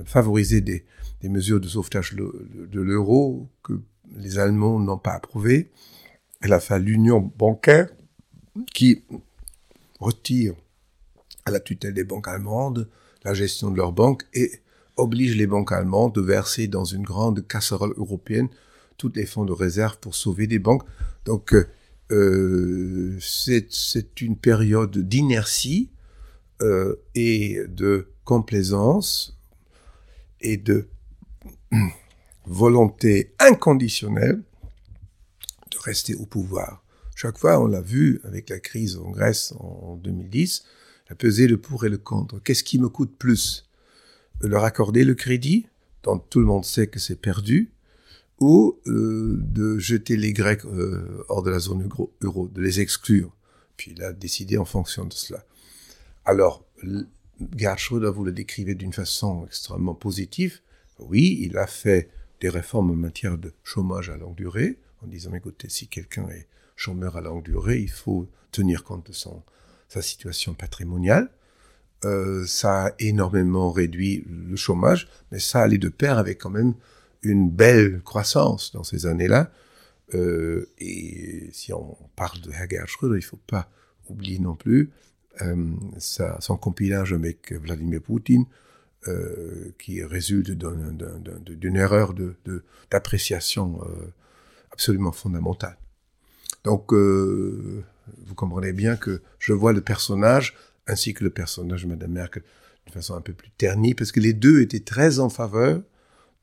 favoriser 0.05 0.61
des, 0.61 0.85
des, 1.21 1.29
mesures 1.29 1.61
de 1.61 1.67
sauvetage 1.67 2.15
de 2.15 2.81
l'euro 2.81 3.49
que 3.65 3.81
les 4.15 4.39
Allemands 4.39 4.79
n'ont 4.79 4.99
pas 4.99 5.15
approuvées 5.15 5.71
elle 6.41 6.53
a 6.53 6.61
fait 6.61 6.79
l'union 6.79 7.21
bancaire 7.21 7.89
qui 8.75 9.05
retire 10.01 10.55
à 11.45 11.51
la 11.51 11.61
tutelle 11.61 11.95
des 11.95 12.05
banques 12.05 12.29
allemandes 12.29 12.89
la 13.25 13.35
gestion 13.35 13.71
de 13.71 13.77
leurs 13.77 13.93
banques 13.93 14.25
et 14.35 14.51
oblige 14.97 15.37
les 15.37 15.47
banques 15.47 15.73
allemandes 15.73 16.15
de 16.15 16.21
verser 16.21 16.69
dans 16.69 16.85
une 16.85 17.03
grande 17.03 17.47
casserole 17.47 17.95
européenne 17.97 18.49
tous 18.97 19.13
les 19.15 19.27
fonds 19.27 19.45
de 19.45 19.53
réserve 19.53 19.99
pour 19.99 20.15
sauver 20.15 20.47
des 20.47 20.59
banques. 20.59 20.83
Donc 21.25 21.55
euh, 22.11 23.19
c'est 23.21 24.21
une 24.21 24.37
période 24.37 24.97
d'inertie 24.99 25.91
euh, 26.63 26.97
et 27.15 27.61
de 27.69 28.09
complaisance 28.25 29.39
et 30.41 30.57
de 30.57 30.89
volonté 32.47 33.35
inconditionnelle 33.39 34.43
rester 35.77 36.15
au 36.15 36.27
pouvoir. 36.27 36.83
Chaque 37.15 37.39
fois, 37.39 37.61
on 37.61 37.67
l'a 37.67 37.81
vu 37.81 38.21
avec 38.25 38.49
la 38.49 38.61
crise 38.61 38.97
en 38.97 39.11
Grèce 39.11 39.53
en 39.59 39.97
2010, 39.97 40.65
a 41.11 41.15
pesé 41.15 41.49
le 41.49 41.57
pour 41.57 41.85
et 41.85 41.89
le 41.89 41.99
contre. 41.99 42.41
Qu'est-ce 42.43 42.63
qui 42.63 42.79
me 42.79 42.89
coûte 42.89 43.17
plus? 43.19 43.69
Leur 44.41 44.65
accorder 44.65 45.05
le 45.05 45.15
crédit 45.15 45.67
dont 46.05 46.19
tout 46.19 46.39
le 46.39 46.47
monde 46.47 46.65
sait 46.65 46.87
que 46.87 47.01
c'est 47.01 47.21
perdu, 47.21 47.73
ou 48.41 48.79
euh, 48.87 49.37
de 49.41 49.79
jeter 49.79 50.17
les 50.17 50.33
Grecs 50.33 50.65
euh, 50.65 51.25
hors 51.29 51.43
de 51.43 51.51
la 51.51 51.59
zone 51.59 51.89
euro, 52.23 52.49
de 52.49 52.63
les 52.63 52.81
exclure? 52.81 53.35
Puis 53.77 53.93
il 53.97 54.03
a 54.03 54.13
décidé 54.13 54.59
en 54.59 54.65
fonction 54.65 55.05
de 55.05 55.13
cela. 55.13 55.45
Alors, 56.25 56.65
Gerhard 57.57 57.79
Schröder, 57.79 58.13
vous 58.15 58.25
le 58.25 58.33
décrivez 58.33 58.75
d'une 58.75 58.93
façon 58.93 59.45
extrêmement 59.47 59.95
positive. 59.95 60.61
Oui, 60.99 61.39
il 61.41 61.57
a 61.57 61.67
fait 61.67 62.11
des 62.41 62.49
réformes 62.49 62.91
en 62.91 62.97
matière 62.97 63.39
de 63.39 63.53
chômage 63.65 64.11
à 64.11 64.17
longue 64.17 64.37
durée, 64.37 64.79
en 65.03 65.07
disant, 65.07 65.33
écoutez, 65.35 65.69
si 65.69 65.89
quelqu'un 65.89 66.29
est 66.29 66.47
chômeur 66.77 67.17
à 67.17 67.21
longue 67.21 67.45
durée, 67.45 67.79
il 67.79 67.91
faut 67.91 68.29
tenir 68.53 68.85
compte 68.85 69.07
de 69.07 69.13
son, 69.13 69.43
sa 69.89 70.03
situation 70.03 70.55
patrimoniale. 70.55 71.31
Euh, 72.05 72.47
ça 72.47 72.87
a 72.87 72.93
énormément 73.01 73.73
réduit 73.73 74.25
le 74.29 74.57
chômage, 74.57 75.09
mais 75.33 75.41
ça 75.41 75.61
allait 75.63 75.79
de 75.79 75.89
pair 75.89 76.19
avec 76.19 76.39
quand 76.39 76.51
même 76.51 76.75
une 77.23 77.51
belle 77.51 78.01
croissance 78.03 78.73
dans 78.73 78.85
ces 78.85 79.07
années-là. 79.07 79.51
Euh, 80.15 80.71
et 80.79 81.51
si 81.53 81.73
on 81.73 81.97
parle 82.15 82.41
de 82.41 82.53
Gerhard 82.53 82.89
Schröder, 82.89 83.17
il 83.17 83.25
ne 83.25 83.25
faut 83.25 83.41
pas 83.47 83.69
oublier 84.09 84.39
non 84.39 84.55
plus 84.55 84.91
euh, 85.43 85.73
son 85.99 86.57
compilage 86.57 87.13
avec 87.13 87.53
Vladimir 87.53 88.01
Poutine, 88.01 88.47
qui 89.79 90.05
résulte 90.05 90.51
d'une 90.51 91.77
erreur 91.77 92.15
d'appréciation 92.91 93.81
absolument 94.79 95.11
fondamentale. 95.11 95.77
Donc, 96.63 96.93
euh, 96.93 97.83
vous 98.27 98.35
comprenez 98.37 98.73
bien 98.73 98.95
que 98.95 99.23
je 99.41 99.53
vois 99.53 99.73
le 99.73 99.81
personnage 99.81 100.55
ainsi 100.87 101.15
que 101.15 101.25
le 101.25 101.31
personnage 101.31 101.83
de 101.83 101.89
Mme 101.89 102.13
Merkel 102.13 102.45
d'une 102.87 102.95
façon 102.95 103.15
un 103.17 103.21
peu 103.21 103.33
plus 103.33 103.51
ternie, 103.51 103.95
parce 103.95 104.13
que 104.13 104.21
les 104.21 104.33
deux 104.33 104.61
étaient 104.61 104.81
très 104.95 105.19
en 105.19 105.31
faveur 105.31 105.83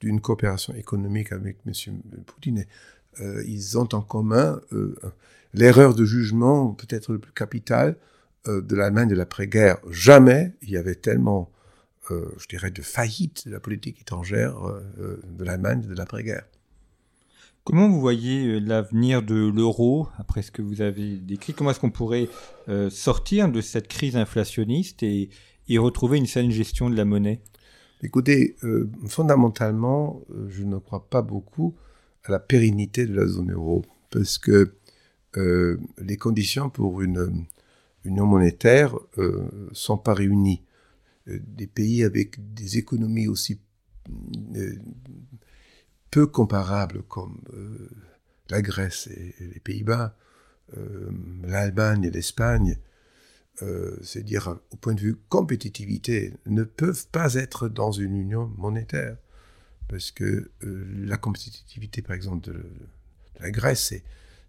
d'une 0.02 0.20
coopération 0.20 0.76
économique 0.76 1.32
avec 1.32 1.60
M. 1.66 2.02
Poutine. 2.26 2.66
Euh, 3.22 3.42
ils 3.48 3.78
ont 3.78 3.88
en 3.94 4.02
commun 4.02 4.60
euh, 4.74 4.96
l'erreur 5.54 5.96
de 5.96 6.04
jugement 6.04 6.74
peut-être 6.74 7.14
le 7.14 7.20
plus 7.20 7.32
capital 7.32 7.96
de 8.46 8.76
l'Allemagne 8.76 9.10
de 9.10 9.16
l'après-guerre. 9.16 9.78
Jamais 9.90 10.54
il 10.62 10.70
y 10.70 10.78
avait 10.78 10.94
tellement, 10.94 11.50
je 12.12 12.48
dirais, 12.48 12.70
de 12.70 12.84
faillite 12.84 13.48
de 13.48 13.52
la 13.52 13.60
politique 13.60 14.02
étrangère 14.02 14.56
de 15.00 15.44
l'Allemagne 15.44 15.82
de 15.82 15.96
l'après-guerre. 15.96 16.46
Comment 17.66 17.90
vous 17.90 18.00
voyez 18.00 18.60
l'avenir 18.60 19.24
de 19.24 19.34
l'euro 19.34 20.08
après 20.20 20.44
ce 20.44 20.52
que 20.52 20.62
vous 20.62 20.82
avez 20.82 21.18
décrit? 21.18 21.56
Comment 21.56 21.72
est-ce 21.72 21.80
qu'on 21.80 21.90
pourrait 21.90 22.30
euh, 22.70 22.92
sortir 22.92 23.52
de 23.52 23.60
cette 23.60 23.88
crise 23.88 24.16
inflationniste 24.16 25.02
et, 25.02 25.32
et, 25.68 25.80
retrouver 25.80 26.20
une 26.20 26.28
saine 26.28 26.52
gestion 26.52 26.92
de 26.92 26.96
la 26.96 27.06
monnaie? 27.06 27.42
Écoutez, 28.04 28.56
euh, 28.64 28.88
fondamentalement, 29.08 30.22
euh, 30.30 30.46
je 30.48 30.64
ne 30.64 30.78
crois 30.78 31.10
pas 31.10 31.24
beaucoup 31.24 31.74
à 32.26 32.32
la 32.32 32.38
pérennité 32.38 33.08
de 33.08 33.16
la 33.16 33.26
zone 33.26 33.52
euro 33.52 33.84
parce 34.12 34.38
que 34.38 34.76
les 35.98 36.16
conditions 36.16 36.70
pour 36.70 37.02
une 37.02 37.46
union 38.06 38.26
monétaire 38.26 38.96
sont 39.74 39.98
pas 39.98 40.14
réunies. 40.14 40.62
Des 41.28 41.68
pays 41.68 42.06
avec 42.06 42.54
des 42.54 42.78
économies 42.78 43.28
aussi 43.28 43.60
peu 46.12 46.28
comparables 46.28 47.04
comme 47.04 47.42
euh, 47.54 47.90
la 48.50 48.62
Grèce 48.62 49.08
et, 49.08 49.36
les 49.40 49.60
Pays-Bas, 49.60 50.16
euh, 50.78 51.10
l'Allemagne 51.44 52.04
et 52.06 52.12
l'Espagne, 52.12 52.78
euh, 53.62 53.98
c'est-à-dire 54.02 54.58
au 54.72 54.78
point 54.78 54.94
de 54.94 55.02
vue 55.02 55.18
compétitivité, 55.30 56.34
ne 56.46 56.64
peuvent 56.64 57.08
pas 57.08 57.36
être 57.36 57.68
dans 57.68 57.92
une 57.92 58.16
union 58.16 58.52
monétaire. 58.58 59.18
Parce 59.88 60.10
que 60.10 60.50
la 60.62 61.16
compétitivité, 61.18 62.02
par 62.02 62.16
exemple, 62.16 62.50
de, 62.50 62.54
de 62.54 63.40
la 63.40 63.52
Grèce, 63.52 63.94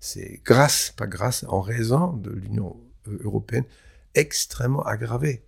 c'est 0.01 0.41
grâce, 0.47 0.95
pas 0.97 1.07
grâce, 1.07 1.45
en 1.49 1.61
raison 1.61 2.15
de 2.15 2.31
l'Union 2.31 2.75
européenne, 3.07 3.65
extrêmement 4.15 4.83
aggravée. 4.85 5.43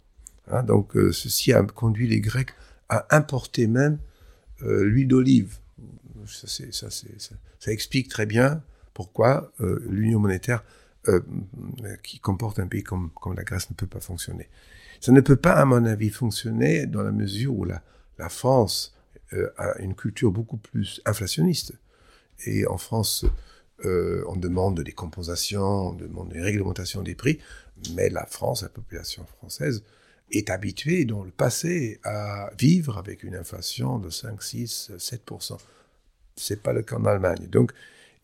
Hein, 0.51 0.63
donc 0.63 0.93
ceci 0.93 1.55
a 1.55 1.63
conduit 1.63 2.07
les 2.07 2.21
Grecs 2.21 2.53
à 2.91 3.17
importer 3.17 3.67
même 3.67 3.99
l'huile 4.61 5.09
d'olive 5.09 5.59
ça, 6.29 7.73
explique 7.73 8.09
très 8.09 8.27
bien 8.27 8.63
pourquoi 8.95 9.53
euh, 9.61 9.85
l'union 9.89 10.21
monétaire 10.21 10.63
euh, 11.09 11.21
qui 12.03 12.19
comporte 12.19 12.59
un 12.59 12.67
pays 12.67 12.83
comme, 12.83 13.11
la 13.35 13.45
Grèce 13.45 13.71
ne 13.71 13.75
peut 13.75 13.87
pas 13.87 14.01
fonctionner. 14.01 14.49
Ça 15.01 15.13
ne 15.13 15.21
peut 15.21 15.37
pas, 15.37 15.53
à 15.53 15.65
mon 15.65 15.85
avis, 15.85 16.11
fonctionner 16.11 16.87
dans 16.87 17.03
la 17.03 17.13
mesure 17.13 17.57
où 17.57 17.65
la, 17.65 17.83
France 18.29 18.95
euh, 19.33 19.49
a 19.57 19.79
une 19.81 19.95
culture 19.95 20.31
beaucoup 20.33 20.57
plus 20.59 21.01
inflationniste. 21.07 21.73
Et 22.45 22.67
en 22.67 22.77
France, 22.77 23.25
euh, 23.85 24.23
on 24.27 24.37
demande 24.37 24.81
des 24.81 24.93
compensations, 24.93 25.91
on 25.91 25.93
demande 25.95 26.31
des 26.31 26.41
réglementations 26.41 27.03
des 27.03 27.15
prix, 27.15 27.39
mais 27.95 28.11
la 28.11 28.27
France, 28.27 28.63
la 28.63 28.69
population 28.69 29.25
française, 29.39 29.85
est 30.31 30.51
habituée 30.51 31.05
dans 31.05 31.23
le 31.23 31.31
passé 31.31 32.01
à 32.05 32.51
vivre 32.59 32.99
avec 32.99 33.23
une 33.23 33.37
inflation 33.37 33.99
de 33.99 34.11
5, 34.11 34.43
6, 34.43 34.91
7% 34.99 35.57
c'est 36.39 36.63
pas 36.63 36.73
le 36.73 36.83
cas 36.83 36.97
en 36.97 37.05
Allemagne. 37.05 37.47
Donc, 37.49 37.73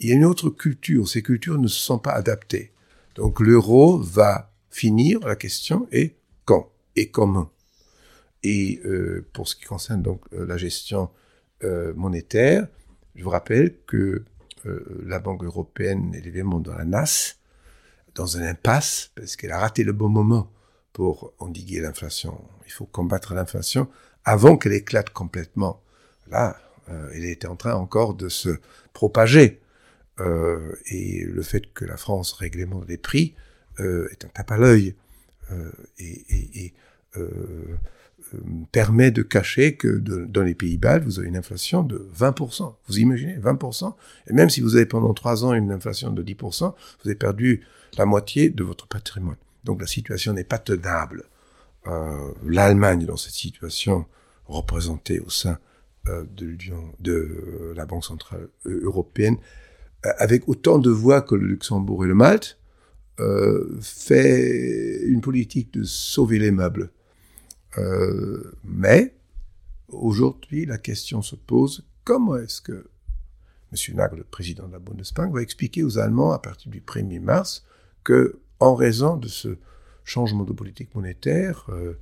il 0.01 0.09
y 0.09 0.13
a 0.13 0.15
une 0.15 0.25
autre 0.25 0.51
culture. 0.51 1.09
Ces 1.09 1.23
cultures 1.23 1.59
ne 1.59 1.69
se 1.69 1.81
sont 1.81 1.99
pas 1.99 2.13
adaptées. 2.13 2.73
Donc, 3.15 3.41
l'euro 3.41 3.99
va 3.99 4.53
finir. 4.71 5.21
La 5.21 5.37
question 5.37 5.87
est 5.93 6.17
quand 6.45 6.71
et 6.97 7.11
comment. 7.11 7.51
Et 8.43 8.81
euh, 8.85 9.27
pour 9.33 9.49
ce 9.49 9.57
qui 9.57 9.65
concerne 9.65 10.03
donc 10.03 10.21
euh, 10.33 10.47
la 10.47 10.57
gestion 10.57 11.11
euh, 11.63 11.95
monétaire, 11.95 12.69
je 13.15 13.25
vous 13.25 13.31
rappelle 13.31 13.77
que 13.87 14.25
la 15.05 15.19
Banque 15.19 15.45
européenne 15.45 16.15
est 16.15 16.27
évidemment 16.27 16.59
dans 16.59 16.73
la 16.73 16.87
NAS, 16.87 17.37
dans 18.15 18.39
un 18.39 18.43
impasse, 18.43 19.11
parce 19.15 19.37
qu'elle 19.37 19.53
a 19.53 19.59
raté 19.59 19.85
le 19.85 19.93
bon 19.93 20.09
moment 20.09 20.51
pour 20.95 21.35
endiguer 21.39 21.81
l'inflation. 21.83 22.41
Il 22.65 22.73
faut 22.73 22.87
combattre 22.87 23.35
l'inflation 23.35 23.89
avant 24.25 24.57
qu'elle 24.57 24.73
éclate 24.73 25.11
complètement. 25.11 25.83
Là, 26.31 26.57
euh, 26.91 27.11
il 27.15 27.25
était 27.25 27.47
en 27.47 27.57
train 27.57 27.75
encore 27.75 28.15
de 28.15 28.29
se 28.29 28.59
propager. 28.93 29.61
Euh, 30.21 30.77
et 30.87 31.25
le 31.25 31.43
fait 31.43 31.73
que 31.73 31.85
la 31.85 31.97
France 31.97 32.33
réglemente 32.33 32.87
les 32.87 32.99
prix 32.99 33.35
euh, 33.81 34.09
est 34.13 34.25
un 34.25 34.29
tape 34.29 34.53
à 34.53 34.59
l'œil 34.59 34.95
euh, 35.51 35.71
et, 35.99 36.25
et, 36.29 36.65
et 36.67 36.75
permet 38.73 39.13
de 39.13 39.23
cacher 39.23 39.77
que 39.77 39.87
dans 39.87 40.43
les 40.43 40.55
pays 40.55 40.79
bas 40.79 40.99
vous 40.99 41.21
avez 41.21 41.29
une 41.29 41.37
inflation 41.37 41.83
de 41.83 42.09
20%. 42.17 42.75
Vous 42.89 42.99
imaginez 42.99 43.37
20% 43.37 43.95
Et 44.29 44.33
même 44.33 44.51
si 44.51 44.61
vous 44.61 44.75
avez 44.75 44.87
pendant 44.87 45.15
trois 45.15 45.45
ans 45.45 45.53
une 45.53 45.71
inflation 45.71 46.11
de 46.11 46.23
10%, 46.23 46.75
vous 47.03 47.09
avez 47.09 47.15
perdu 47.15 47.65
la 47.97 48.05
moitié 48.07 48.51
de 48.51 48.65
votre 48.65 48.89
patrimoine. 48.89 49.37
Donc 49.63 49.81
la 49.81 49.87
situation 49.87 50.33
n'est 50.33 50.43
pas 50.43 50.59
tenable. 50.59 51.25
L'Allemagne, 52.45 53.07
dans 53.07 53.17
cette 53.17 53.35
situation, 53.35 54.07
représentée 54.47 55.21
au 55.21 55.31
sein 55.31 55.59
de 56.07 56.47
l'Union, 56.47 56.93
de 57.01 57.13
euh, 57.13 57.75
la 57.75 57.87
Banque 57.87 58.05
centrale 58.05 58.49
euh, 58.67 58.81
européenne, 58.83 59.37
avec 60.19 60.49
autant 60.49 60.79
de 60.79 60.91
voix 60.91 61.23
que 61.23 61.35
le 61.35 61.47
Luxembourg 61.47 62.05
et 62.05 62.09
le 62.09 62.15
Malte, 62.15 62.59
euh, 63.21 63.79
fait 63.81 65.01
une 65.05 65.21
politique 65.21 65.73
de 65.73 65.85
sauver 65.85 66.39
les 66.39 66.51
meubles. 66.51 66.91
Euh, 67.79 68.53
mais 68.65 69.15
aujourd'hui, 69.89 70.67
la 70.67 70.79
question 70.79 71.23
se 71.23 71.37
pose 71.37 71.87
comment 72.05 72.37
est-ce 72.37 72.61
que 72.61 72.89
M. 73.73 73.97
Nagel, 73.97 74.19
le 74.19 74.25
président 74.25 74.67
de 74.67 74.73
la 74.73 74.79
Bundesbank, 74.79 75.33
va 75.33 75.43
expliquer 75.43 75.83
aux 75.83 75.99
Allemands 75.99 76.33
à 76.33 76.39
partir 76.39 76.71
du 76.71 76.81
1er 76.81 77.21
mars 77.21 77.65
que, 78.03 78.41
en 78.61 78.75
raison 78.75 79.17
de 79.17 79.29
ce 79.29 79.57
changement 80.05 80.45
de 80.45 80.53
politique 80.53 80.95
monétaire, 80.95 81.67
euh, 81.71 81.75
euh, 81.75 81.99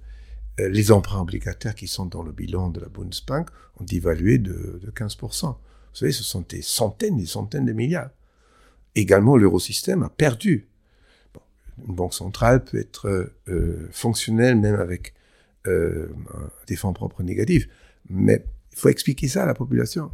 les 0.59 0.93
emprunts 0.93 1.21
obligataires 1.21 1.75
qui 1.75 1.87
sont 1.87 2.07
dans 2.07 2.23
le 2.23 2.33
bilan 2.33 2.69
de 2.69 2.81
la 2.81 2.89
Bundesbank 2.89 3.49
ont 3.81 3.85
dévalué 3.85 4.39
de, 4.39 4.81
de 4.83 4.91
15%. 4.91 5.47
Vous 5.47 5.57
savez, 5.93 6.13
ce 6.13 6.23
sont 6.23 6.45
des 6.49 6.63
centaines 6.63 7.19
et 7.19 7.23
des 7.23 7.27
centaines 7.27 7.67
de 7.67 7.73
milliards. 7.73 8.11
Également, 8.95 9.37
l'eurosystème 9.37 10.03
a 10.03 10.09
perdu. 10.09 10.69
Une 11.87 11.95
banque 11.95 12.15
centrale 12.15 12.65
peut 12.65 12.79
être 12.79 13.33
euh, 13.49 13.89
fonctionnelle 13.91 14.57
même 14.57 14.75
avec 14.75 15.15
euh, 15.67 16.09
des 16.67 16.77
fonds 16.77 16.93
propres 16.93 17.23
négatifs, 17.23 17.69
mais 18.11 18.45
il 18.73 18.79
faut 18.79 18.89
expliquer 18.89 19.29
ça 19.29 19.45
à 19.45 19.47
la 19.47 19.55
population. 19.55 20.11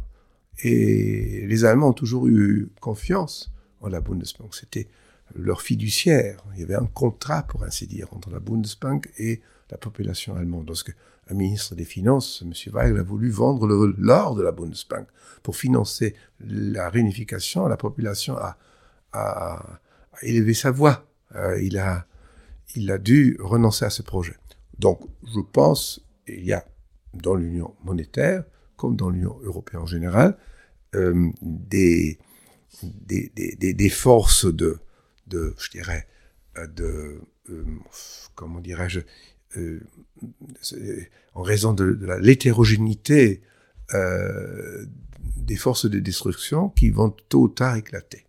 Et 0.63 1.45
les 1.47 1.65
Allemands 1.65 1.89
ont 1.89 1.93
toujours 1.93 2.27
eu 2.27 2.69
confiance 2.79 3.51
en 3.81 3.87
la 3.87 4.01
Bundesbank. 4.01 4.53
C'était 4.55 4.87
leur 5.35 5.61
fiduciaire. 5.61 6.43
Il 6.53 6.61
y 6.61 6.63
avait 6.63 6.75
un 6.75 6.85
contrat, 6.85 7.43
pour 7.43 7.63
ainsi 7.63 7.87
dire, 7.87 8.07
entre 8.13 8.29
la 8.29 8.39
Bundesbank 8.39 9.09
et 9.17 9.41
la 9.69 9.77
population 9.77 10.35
allemande. 10.35 10.67
Lorsque 10.67 10.95
un 11.29 11.33
ministre 11.35 11.75
des 11.75 11.85
Finances, 11.85 12.43
M. 12.43 12.53
Weigl, 12.73 12.97
a 12.97 13.03
voulu 13.03 13.29
vendre 13.29 13.67
l'or 13.97 14.35
de 14.35 14.41
la 14.41 14.51
Bundesbank 14.51 15.07
pour 15.43 15.55
financer 15.55 16.15
la 16.39 16.89
réunification, 16.89 17.67
la 17.67 17.77
population 17.77 18.35
a, 18.37 18.57
élevé 20.21 20.53
sa 20.53 20.71
voix. 20.71 21.05
Euh, 21.35 21.61
il, 21.61 21.77
a, 21.77 22.97
dû 22.97 23.37
renoncer 23.39 23.85
à 23.85 23.89
ce 23.89 24.01
projet. 24.01 24.35
Donc, 24.77 25.01
je 25.23 25.39
pense, 25.39 26.01
il 26.27 26.45
y 26.45 26.53
a 26.53 26.65
dans 27.13 27.35
l'union 27.35 27.75
monétaire, 27.83 28.43
comme 28.75 28.95
dans 28.95 29.09
l'Union 29.09 29.39
européenne 29.43 29.81
en 29.81 29.87
général, 29.87 30.37
euh, 30.95 31.29
des, 31.41 32.17
forces 33.89 34.45
de, 34.45 34.79
je 35.29 35.69
dirais, 35.71 36.07
de, 36.55 37.21
euh, 37.49 37.65
comment 38.35 38.59
dirais-je, 38.59 39.01
euh, 39.57 39.81
en 41.33 41.41
raison 41.41 41.73
de, 41.73 41.93
de 41.93 42.05
l'hétérogénéité 42.21 43.41
euh, 43.93 44.85
des 45.37 45.55
forces 45.55 45.89
de 45.89 45.99
destruction 45.99 46.69
qui 46.69 46.91
vont 46.91 47.09
tôt 47.27 47.43
ou 47.43 47.47
tard 47.47 47.75
éclater. 47.75 48.25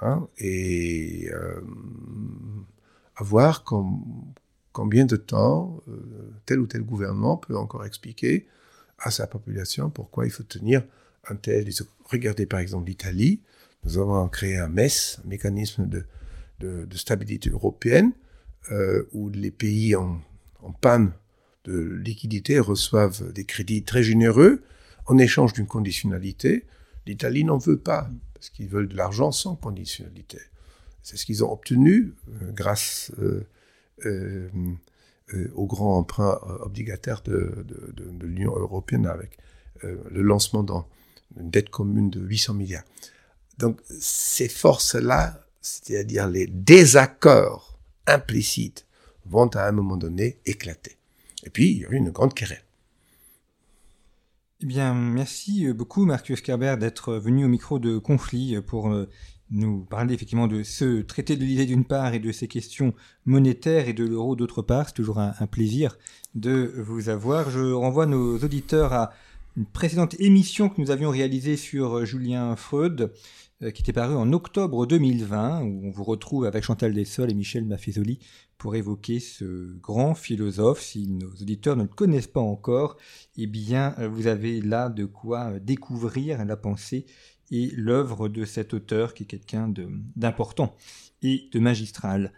Hein, 0.00 0.26
et 0.38 1.30
euh, 1.32 1.60
à 3.14 3.22
voir 3.22 3.62
combien 4.72 5.04
de 5.04 5.14
temps 5.14 5.80
euh, 5.88 5.92
tel 6.44 6.58
ou 6.58 6.66
tel 6.66 6.82
gouvernement 6.82 7.36
peut 7.36 7.56
encore 7.56 7.84
expliquer 7.84 8.48
à 8.98 9.12
sa 9.12 9.28
population 9.28 9.90
pourquoi 9.90 10.26
il 10.26 10.32
faut 10.32 10.42
tenir 10.42 10.82
un 11.28 11.36
tel. 11.36 11.68
Regardez 12.06 12.46
par 12.46 12.58
exemple 12.58 12.88
l'Italie. 12.88 13.40
Nous 13.84 13.98
avons 13.98 14.26
créé 14.28 14.58
un 14.58 14.68
MES, 14.68 15.20
un 15.24 15.28
mécanisme 15.28 15.88
de, 15.88 16.04
stabilité 16.96 17.50
européenne, 17.50 18.12
euh, 18.70 19.08
où 19.12 19.28
les 19.30 19.50
pays 19.50 19.94
en, 19.96 20.20
panne 20.80 21.12
de 21.64 21.78
liquidité 21.78 22.58
reçoivent 22.58 23.32
des 23.32 23.44
crédits 23.44 23.84
très 23.84 24.02
généreux 24.02 24.62
en 25.06 25.18
échange 25.18 25.52
d'une 25.52 25.66
conditionnalité. 25.66 26.64
L'Italie 27.06 27.44
n'en 27.44 27.58
veut 27.58 27.78
pas, 27.78 28.08
parce 28.32 28.48
qu'ils 28.50 28.68
veulent 28.68 28.88
de 28.88 28.96
l'argent 28.96 29.30
sans 29.30 29.56
conditionnalité. 29.56 30.38
C'est 31.04 31.18
ce 31.18 31.26
qu'ils 31.26 31.44
ont 31.44 31.52
obtenu 31.52 32.14
euh, 32.28 32.50
grâce 32.52 33.12
euh, 33.18 33.46
euh, 34.06 34.48
au 35.54 35.66
grand 35.66 35.98
emprunt 35.98 36.38
obligataire 36.60 37.22
de, 37.22 37.64
l'Union 38.20 38.56
européenne 38.56 39.06
avec 39.06 39.38
le 39.82 40.22
lancement 40.22 40.62
d'une 40.62 41.50
dette 41.50 41.70
commune 41.70 42.10
de 42.10 42.20
800 42.20 42.54
milliards. 42.54 42.84
Donc 43.58 43.80
ces 43.88 44.48
forces-là, 44.48 45.40
c'est-à-dire 45.60 46.28
les 46.28 46.46
désaccords 46.46 47.73
implicites, 48.06 48.86
vont 49.26 49.48
à 49.48 49.66
un 49.66 49.72
moment 49.72 49.96
donné 49.96 50.38
éclater. 50.46 50.96
Et 51.44 51.50
puis, 51.50 51.70
il 51.70 51.78
y 51.78 51.86
a 51.86 51.90
eu 51.90 51.96
une 51.96 52.10
grande 52.10 52.34
querelle. 52.34 52.64
Eh 54.62 54.66
bien, 54.66 54.94
merci 54.94 55.72
beaucoup, 55.72 56.06
Marcus 56.06 56.40
Kerber, 56.40 56.76
d'être 56.78 57.14
venu 57.14 57.44
au 57.44 57.48
micro 57.48 57.78
de 57.78 57.98
Conflit 57.98 58.56
pour 58.66 58.90
euh, 58.90 59.08
nous 59.50 59.84
parler 59.84 60.14
effectivement 60.14 60.46
de 60.46 60.62
ce 60.62 61.02
traité 61.02 61.36
de 61.36 61.44
l'idée 61.44 61.66
d'une 61.66 61.84
part 61.84 62.14
et 62.14 62.18
de 62.18 62.32
ces 62.32 62.48
questions 62.48 62.94
monétaires 63.26 63.88
et 63.88 63.92
de 63.92 64.04
l'euro 64.04 64.36
d'autre 64.36 64.62
part. 64.62 64.88
C'est 64.88 64.94
toujours 64.94 65.18
un, 65.18 65.34
un, 65.38 65.46
plaisir 65.46 65.98
de 66.34 66.72
vous 66.78 67.08
avoir. 67.08 67.50
Je 67.50 67.72
renvoie 67.72 68.06
nos 68.06 68.38
auditeurs 68.38 68.92
à 68.92 69.12
une 69.56 69.66
précédente 69.66 70.18
émission 70.18 70.68
que 70.68 70.80
nous 70.80 70.90
avions 70.90 71.10
réalisée 71.10 71.56
sur 71.56 72.04
Julien 72.04 72.56
Freud, 72.56 73.00
euh, 73.02 73.08
qui 73.72 73.82
était 73.82 73.92
parue 73.92 74.14
en 74.14 74.32
octobre 74.32 74.86
2020, 74.86 75.62
où 75.62 75.86
on 75.86 75.90
vous 75.90 76.04
retrouve 76.04 76.44
avec 76.44 76.64
Chantal 76.64 76.92
Dessol 76.92 77.30
et 77.30 77.34
Michel 77.34 77.64
Maffezoli 77.64 78.18
pour 78.58 78.74
évoquer 78.74 79.20
ce 79.20 79.74
grand 79.78 80.14
philosophe. 80.14 80.80
Si 80.80 81.08
nos 81.08 81.30
auditeurs 81.30 81.76
ne 81.76 81.82
le 81.82 81.88
connaissent 81.88 82.26
pas 82.26 82.40
encore, 82.40 82.96
eh 83.36 83.46
bien, 83.46 83.94
vous 84.10 84.26
avez 84.26 84.60
là 84.60 84.88
de 84.88 85.04
quoi 85.04 85.58
découvrir 85.60 86.44
la 86.44 86.56
pensée 86.56 87.06
et 87.50 87.70
l'œuvre 87.76 88.28
de 88.28 88.44
cet 88.44 88.74
auteur 88.74 89.14
qui 89.14 89.24
est 89.24 89.26
quelqu'un 89.26 89.72
d'important 90.16 90.74
et 91.22 91.48
de 91.52 91.60
magistral. 91.60 92.32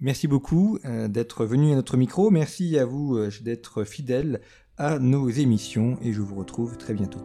Merci 0.00 0.28
beaucoup 0.28 0.78
euh, 0.84 1.08
d'être 1.08 1.44
venu 1.44 1.72
à 1.72 1.74
notre 1.74 1.96
micro. 1.96 2.30
Merci 2.30 2.78
à 2.78 2.86
vous 2.86 3.16
euh, 3.16 3.30
d'être 3.42 3.84
fidèle 3.84 4.40
à 4.78 4.98
nos 4.98 5.28
émissions 5.28 5.98
et 6.02 6.12
je 6.12 6.22
vous 6.22 6.36
retrouve 6.36 6.78
très 6.78 6.94
bientôt. 6.94 7.24